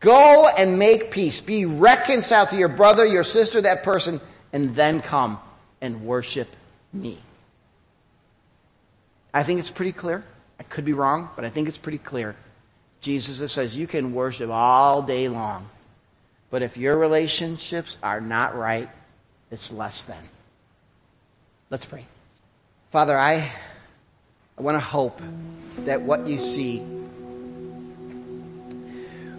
Go 0.00 0.48
and 0.48 0.78
make 0.78 1.10
peace. 1.10 1.40
Be 1.40 1.66
reconciled 1.66 2.50
to 2.50 2.56
your 2.56 2.68
brother, 2.68 3.04
your 3.04 3.24
sister, 3.24 3.60
that 3.60 3.82
person, 3.82 4.20
and 4.52 4.74
then 4.74 5.00
come 5.00 5.38
and 5.80 6.04
worship 6.04 6.48
me. 6.92 7.18
I 9.32 9.42
think 9.42 9.60
it's 9.60 9.70
pretty 9.70 9.92
clear. 9.92 10.24
I 10.58 10.62
could 10.64 10.84
be 10.84 10.92
wrong, 10.92 11.28
but 11.36 11.44
I 11.44 11.50
think 11.50 11.68
it's 11.68 11.78
pretty 11.78 11.98
clear. 11.98 12.34
Jesus 13.00 13.52
says 13.52 13.76
you 13.76 13.86
can 13.86 14.12
worship 14.12 14.50
all 14.50 15.02
day 15.02 15.28
long, 15.28 15.68
but 16.50 16.62
if 16.62 16.76
your 16.76 16.98
relationships 16.98 17.96
are 18.02 18.20
not 18.20 18.56
right, 18.56 18.88
it's 19.50 19.72
less 19.72 20.02
than. 20.02 20.18
Let's 21.70 21.84
pray. 21.84 22.04
Father, 22.90 23.16
I, 23.16 23.52
I 24.58 24.62
want 24.62 24.74
to 24.74 24.80
hope 24.80 25.20
that 25.84 26.02
what 26.02 26.26
you 26.26 26.40
see, 26.40 26.80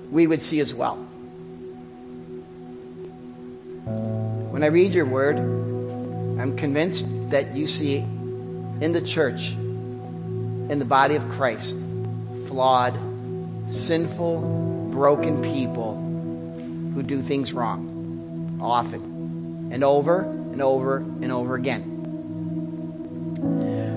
we 0.09 0.25
would 0.25 0.41
see 0.41 0.61
as 0.61 0.73
well. 0.73 0.95
When 4.51 4.63
I 4.63 4.67
read 4.67 4.93
your 4.93 5.05
word, 5.05 5.37
I'm 5.37 6.55
convinced 6.55 7.07
that 7.31 7.55
you 7.55 7.67
see 7.67 7.97
in 7.97 8.93
the 8.93 9.01
church, 9.01 9.51
in 9.51 10.79
the 10.79 10.85
body 10.85 11.15
of 11.15 11.27
Christ, 11.31 11.77
flawed, 12.47 12.97
sinful, 13.69 14.89
broken 14.91 15.41
people 15.41 16.10
who 16.93 17.03
do 17.03 17.21
things 17.21 17.53
wrong 17.53 18.59
often 18.61 19.69
and 19.71 19.83
over 19.83 20.21
and 20.21 20.61
over 20.61 20.97
and 20.97 21.31
over 21.31 21.55
again. 21.55 21.87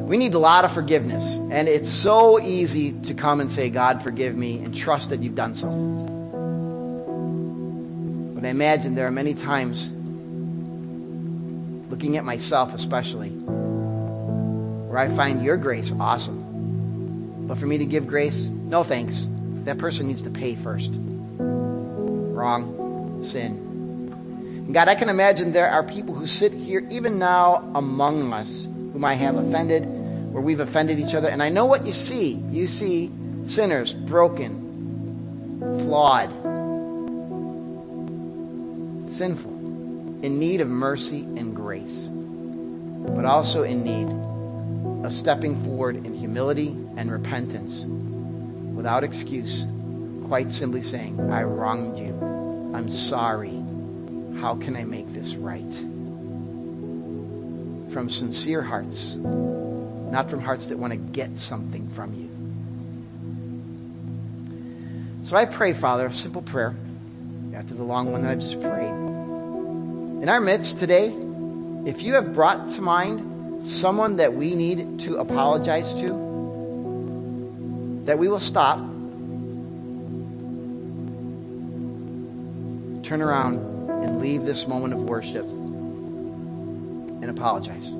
We 0.06 0.16
need 0.16 0.34
a 0.34 0.38
lot 0.38 0.64
of 0.64 0.72
forgiveness. 0.72 1.24
And 1.50 1.66
it's 1.66 1.90
so 1.90 2.38
easy 2.38 2.92
to 3.02 3.14
come 3.14 3.40
and 3.40 3.50
say, 3.50 3.70
God, 3.70 4.02
forgive 4.02 4.36
me, 4.36 4.58
and 4.58 4.74
trust 4.74 5.10
that 5.10 5.20
you've 5.20 5.34
done 5.34 5.54
so. 5.54 5.68
But 8.34 8.44
I 8.44 8.48
imagine 8.48 8.94
there 8.94 9.06
are 9.06 9.10
many 9.10 9.34
times, 9.34 9.90
looking 11.90 12.16
at 12.16 12.24
myself 12.24 12.74
especially, 12.74 13.30
where 13.30 14.98
I 14.98 15.08
find 15.08 15.42
your 15.42 15.56
grace 15.56 15.92
awesome. 15.98 17.46
But 17.48 17.58
for 17.58 17.66
me 17.66 17.78
to 17.78 17.86
give 17.86 18.06
grace, 18.06 18.46
no 18.46 18.84
thanks. 18.84 19.26
That 19.64 19.78
person 19.78 20.06
needs 20.06 20.22
to 20.22 20.30
pay 20.30 20.54
first. 20.54 20.92
Wrong. 20.94 22.83
Sin. 23.24 24.70
God, 24.72 24.88
I 24.88 24.94
can 24.94 25.08
imagine 25.08 25.52
there 25.52 25.70
are 25.70 25.82
people 25.82 26.14
who 26.14 26.26
sit 26.26 26.52
here 26.52 26.86
even 26.90 27.18
now 27.18 27.56
among 27.74 28.32
us 28.32 28.64
whom 28.64 29.04
I 29.04 29.14
have 29.14 29.36
offended, 29.36 29.84
where 30.32 30.42
we've 30.42 30.60
offended 30.60 30.98
each 30.98 31.14
other. 31.14 31.28
And 31.28 31.42
I 31.42 31.48
know 31.48 31.66
what 31.66 31.86
you 31.86 31.92
see. 31.92 32.34
You 32.50 32.66
see 32.68 33.10
sinners, 33.46 33.92
broken, 33.92 35.58
flawed, 35.80 36.30
sinful, 39.10 39.50
in 40.24 40.38
need 40.38 40.60
of 40.60 40.68
mercy 40.68 41.20
and 41.20 41.54
grace, 41.54 42.08
but 43.14 43.24
also 43.24 43.64
in 43.64 43.84
need 43.84 45.06
of 45.06 45.12
stepping 45.12 45.62
forward 45.64 45.96
in 45.96 46.14
humility 46.14 46.68
and 46.96 47.12
repentance 47.12 47.84
without 48.74 49.04
excuse, 49.04 49.66
quite 50.26 50.50
simply 50.50 50.82
saying, 50.82 51.20
I 51.30 51.42
wronged 51.42 51.98
you. 51.98 52.33
I'm 52.74 52.88
sorry. 52.88 53.62
How 54.40 54.56
can 54.56 54.76
I 54.76 54.82
make 54.82 55.12
this 55.14 55.36
right? 55.36 55.72
From 57.92 58.10
sincere 58.10 58.62
hearts, 58.62 59.14
not 59.14 60.28
from 60.28 60.40
hearts 60.40 60.66
that 60.66 60.78
want 60.78 60.92
to 60.92 60.96
get 60.96 61.36
something 61.38 61.88
from 61.90 62.12
you. 62.14 62.28
So 65.24 65.36
I 65.36 65.44
pray, 65.44 65.72
Father, 65.72 66.08
a 66.08 66.12
simple 66.12 66.42
prayer 66.42 66.74
after 67.54 67.74
the 67.74 67.84
long 67.84 68.10
one 68.10 68.22
that 68.22 68.32
I 68.32 68.34
just 68.34 68.60
prayed. 68.60 68.90
In 68.90 70.28
our 70.28 70.40
midst 70.40 70.78
today, 70.78 71.14
if 71.86 72.02
you 72.02 72.14
have 72.14 72.34
brought 72.34 72.70
to 72.70 72.82
mind 72.82 73.64
someone 73.64 74.16
that 74.16 74.34
we 74.34 74.56
need 74.56 74.98
to 75.00 75.18
apologize 75.18 75.94
to, 75.94 76.08
that 78.06 78.18
we 78.18 78.26
will 78.26 78.40
stop, 78.40 78.80
turn 83.04 83.20
around, 83.20 83.58
and 84.04 84.20
leave 84.20 84.44
this 84.44 84.66
moment 84.66 84.94
of 84.94 85.02
worship 85.02 85.44
and 85.44 87.30
apologize. 87.30 87.90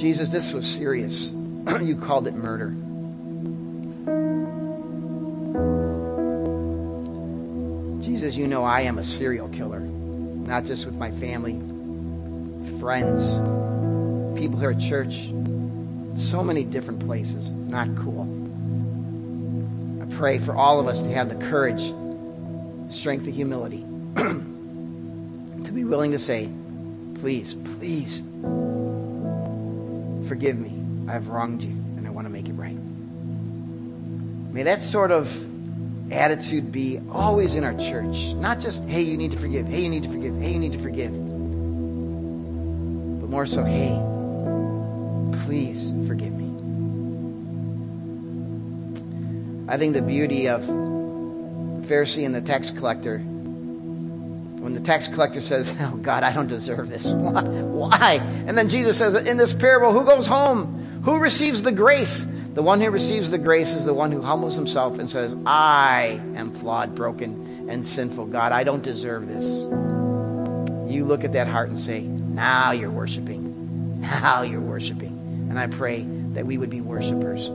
Jesus, 0.00 0.30
this 0.30 0.52
was 0.52 0.66
serious. 0.66 1.30
you 1.80 1.96
called 1.96 2.26
it 2.26 2.34
murder. 2.34 2.70
Jesus, 8.04 8.36
you 8.36 8.48
know 8.48 8.64
I 8.64 8.80
am 8.82 8.98
a 8.98 9.04
serial 9.04 9.48
killer, 9.48 9.78
not 9.80 10.64
just 10.64 10.86
with 10.86 10.96
my 10.96 11.12
family, 11.12 11.54
friends, 12.80 13.30
people 14.38 14.58
here 14.58 14.70
at 14.70 14.80
church, 14.80 15.28
so 16.16 16.42
many 16.42 16.64
different 16.64 16.98
places. 17.06 17.50
Not 17.50 17.96
cool. 17.96 18.41
Pray 20.22 20.38
for 20.38 20.54
all 20.54 20.78
of 20.78 20.86
us 20.86 21.02
to 21.02 21.12
have 21.12 21.28
the 21.28 21.34
courage, 21.46 21.92
strength, 22.94 23.24
and 23.24 23.34
humility 23.34 23.84
to 25.64 25.72
be 25.72 25.82
willing 25.82 26.12
to 26.12 26.18
say, 26.20 26.48
please, 27.16 27.54
please, 27.54 28.22
forgive 30.28 30.60
me. 30.60 30.78
I've 31.12 31.26
wronged 31.26 31.64
you, 31.64 31.70
and 31.70 32.06
I 32.06 32.10
want 32.10 32.28
to 32.28 32.32
make 32.32 32.48
it 32.48 32.52
right. 32.52 32.76
May 34.54 34.62
that 34.62 34.80
sort 34.80 35.10
of 35.10 35.44
attitude 36.12 36.70
be 36.70 37.00
always 37.10 37.54
in 37.54 37.64
our 37.64 37.74
church. 37.74 38.34
Not 38.34 38.60
just, 38.60 38.84
hey, 38.84 39.02
you 39.02 39.16
need 39.16 39.32
to 39.32 39.38
forgive, 39.38 39.66
hey, 39.66 39.80
you 39.80 39.90
need 39.90 40.04
to 40.04 40.08
forgive, 40.08 40.40
hey, 40.40 40.52
you 40.52 40.60
need 40.60 40.74
to 40.74 40.78
forgive. 40.78 41.10
But 41.10 41.18
more 43.28 43.46
so, 43.46 43.64
hey, 43.64 44.00
I 49.72 49.78
think 49.78 49.94
the 49.94 50.02
beauty 50.02 50.50
of 50.50 50.66
the 50.66 51.88
Pharisee 51.88 52.26
and 52.26 52.34
the 52.34 52.42
tax 52.42 52.70
collector, 52.70 53.20
when 53.20 54.74
the 54.74 54.80
tax 54.80 55.08
collector 55.08 55.40
says, 55.40 55.72
Oh 55.80 55.96
God, 55.96 56.24
I 56.24 56.32
don't 56.34 56.46
deserve 56.46 56.90
this. 56.90 57.10
Why? 57.12 58.20
And 58.46 58.58
then 58.58 58.68
Jesus 58.68 58.98
says, 58.98 59.14
In 59.14 59.38
this 59.38 59.54
parable, 59.54 59.90
who 59.90 60.04
goes 60.04 60.26
home? 60.26 61.00
Who 61.04 61.18
receives 61.18 61.62
the 61.62 61.72
grace? 61.72 62.22
The 62.52 62.62
one 62.62 62.82
who 62.82 62.90
receives 62.90 63.30
the 63.30 63.38
grace 63.38 63.72
is 63.72 63.86
the 63.86 63.94
one 63.94 64.12
who 64.12 64.20
humbles 64.20 64.56
himself 64.56 64.98
and 64.98 65.08
says, 65.08 65.34
I 65.46 66.20
am 66.36 66.50
flawed, 66.50 66.94
broken, 66.94 67.70
and 67.70 67.86
sinful. 67.86 68.26
God, 68.26 68.52
I 68.52 68.64
don't 68.64 68.82
deserve 68.82 69.26
this. 69.26 69.42
You 70.92 71.06
look 71.06 71.24
at 71.24 71.32
that 71.32 71.48
heart 71.48 71.70
and 71.70 71.80
say, 71.80 72.02
Now 72.02 72.72
you're 72.72 72.90
worshiping. 72.90 74.02
Now 74.02 74.42
you're 74.42 74.60
worshiping. 74.60 75.18
And 75.48 75.58
I 75.58 75.66
pray 75.66 76.02
that 76.34 76.44
we 76.44 76.58
would 76.58 76.68
be 76.68 76.82
worshipers, 76.82 77.50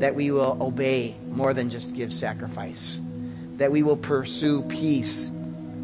that 0.00 0.14
we 0.14 0.30
will 0.30 0.58
obey 0.60 1.14
more 1.30 1.54
than 1.54 1.70
just 1.70 1.94
give 1.94 2.12
sacrifice, 2.12 2.98
that 3.56 3.70
we 3.70 3.82
will 3.82 3.96
pursue 3.96 4.62
peace 4.62 5.30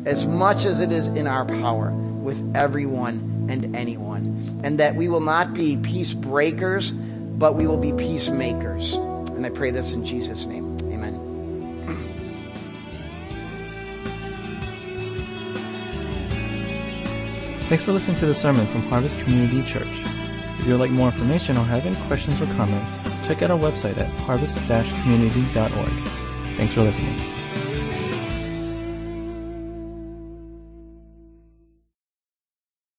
as 0.04 0.26
much 0.26 0.64
as 0.64 0.80
it 0.80 0.92
is 0.92 1.06
in 1.08 1.26
our 1.26 1.44
power 1.44 1.90
with 1.90 2.56
everyone 2.56 3.46
and 3.48 3.76
anyone, 3.76 4.60
and 4.64 4.78
that 4.80 4.94
we 4.94 5.08
will 5.08 5.20
not 5.20 5.54
be 5.54 5.76
peace 5.76 6.12
breakers 6.12 6.92
but 7.38 7.54
we 7.54 7.66
will 7.66 7.76
be 7.76 7.92
peacemakers. 7.92 8.94
And 8.94 9.44
I 9.44 9.50
pray 9.50 9.70
this 9.70 9.92
in 9.92 10.04
Jesus' 10.04 10.46
name. 10.46 10.76
Amen. 10.84 11.20
Thanks 17.68 17.84
for 17.84 17.92
listening 17.92 18.16
to 18.18 18.26
the 18.26 18.34
sermon 18.34 18.66
from 18.68 18.82
Harvest 18.82 19.18
Community 19.18 19.62
Church. 19.64 19.88
If 20.58 20.66
you 20.66 20.72
would 20.72 20.80
like 20.80 20.90
more 20.90 21.08
information 21.08 21.56
or 21.58 21.64
have 21.64 21.84
any 21.84 21.96
questions 22.06 22.40
or 22.40 22.46
comments, 22.54 22.98
check 23.26 23.42
out 23.42 23.50
our 23.50 23.58
website 23.58 23.98
at 23.98 24.08
harvest-community.org. 24.20 25.88
Thanks 26.56 26.72
for 26.72 26.82
listening. 26.82 27.35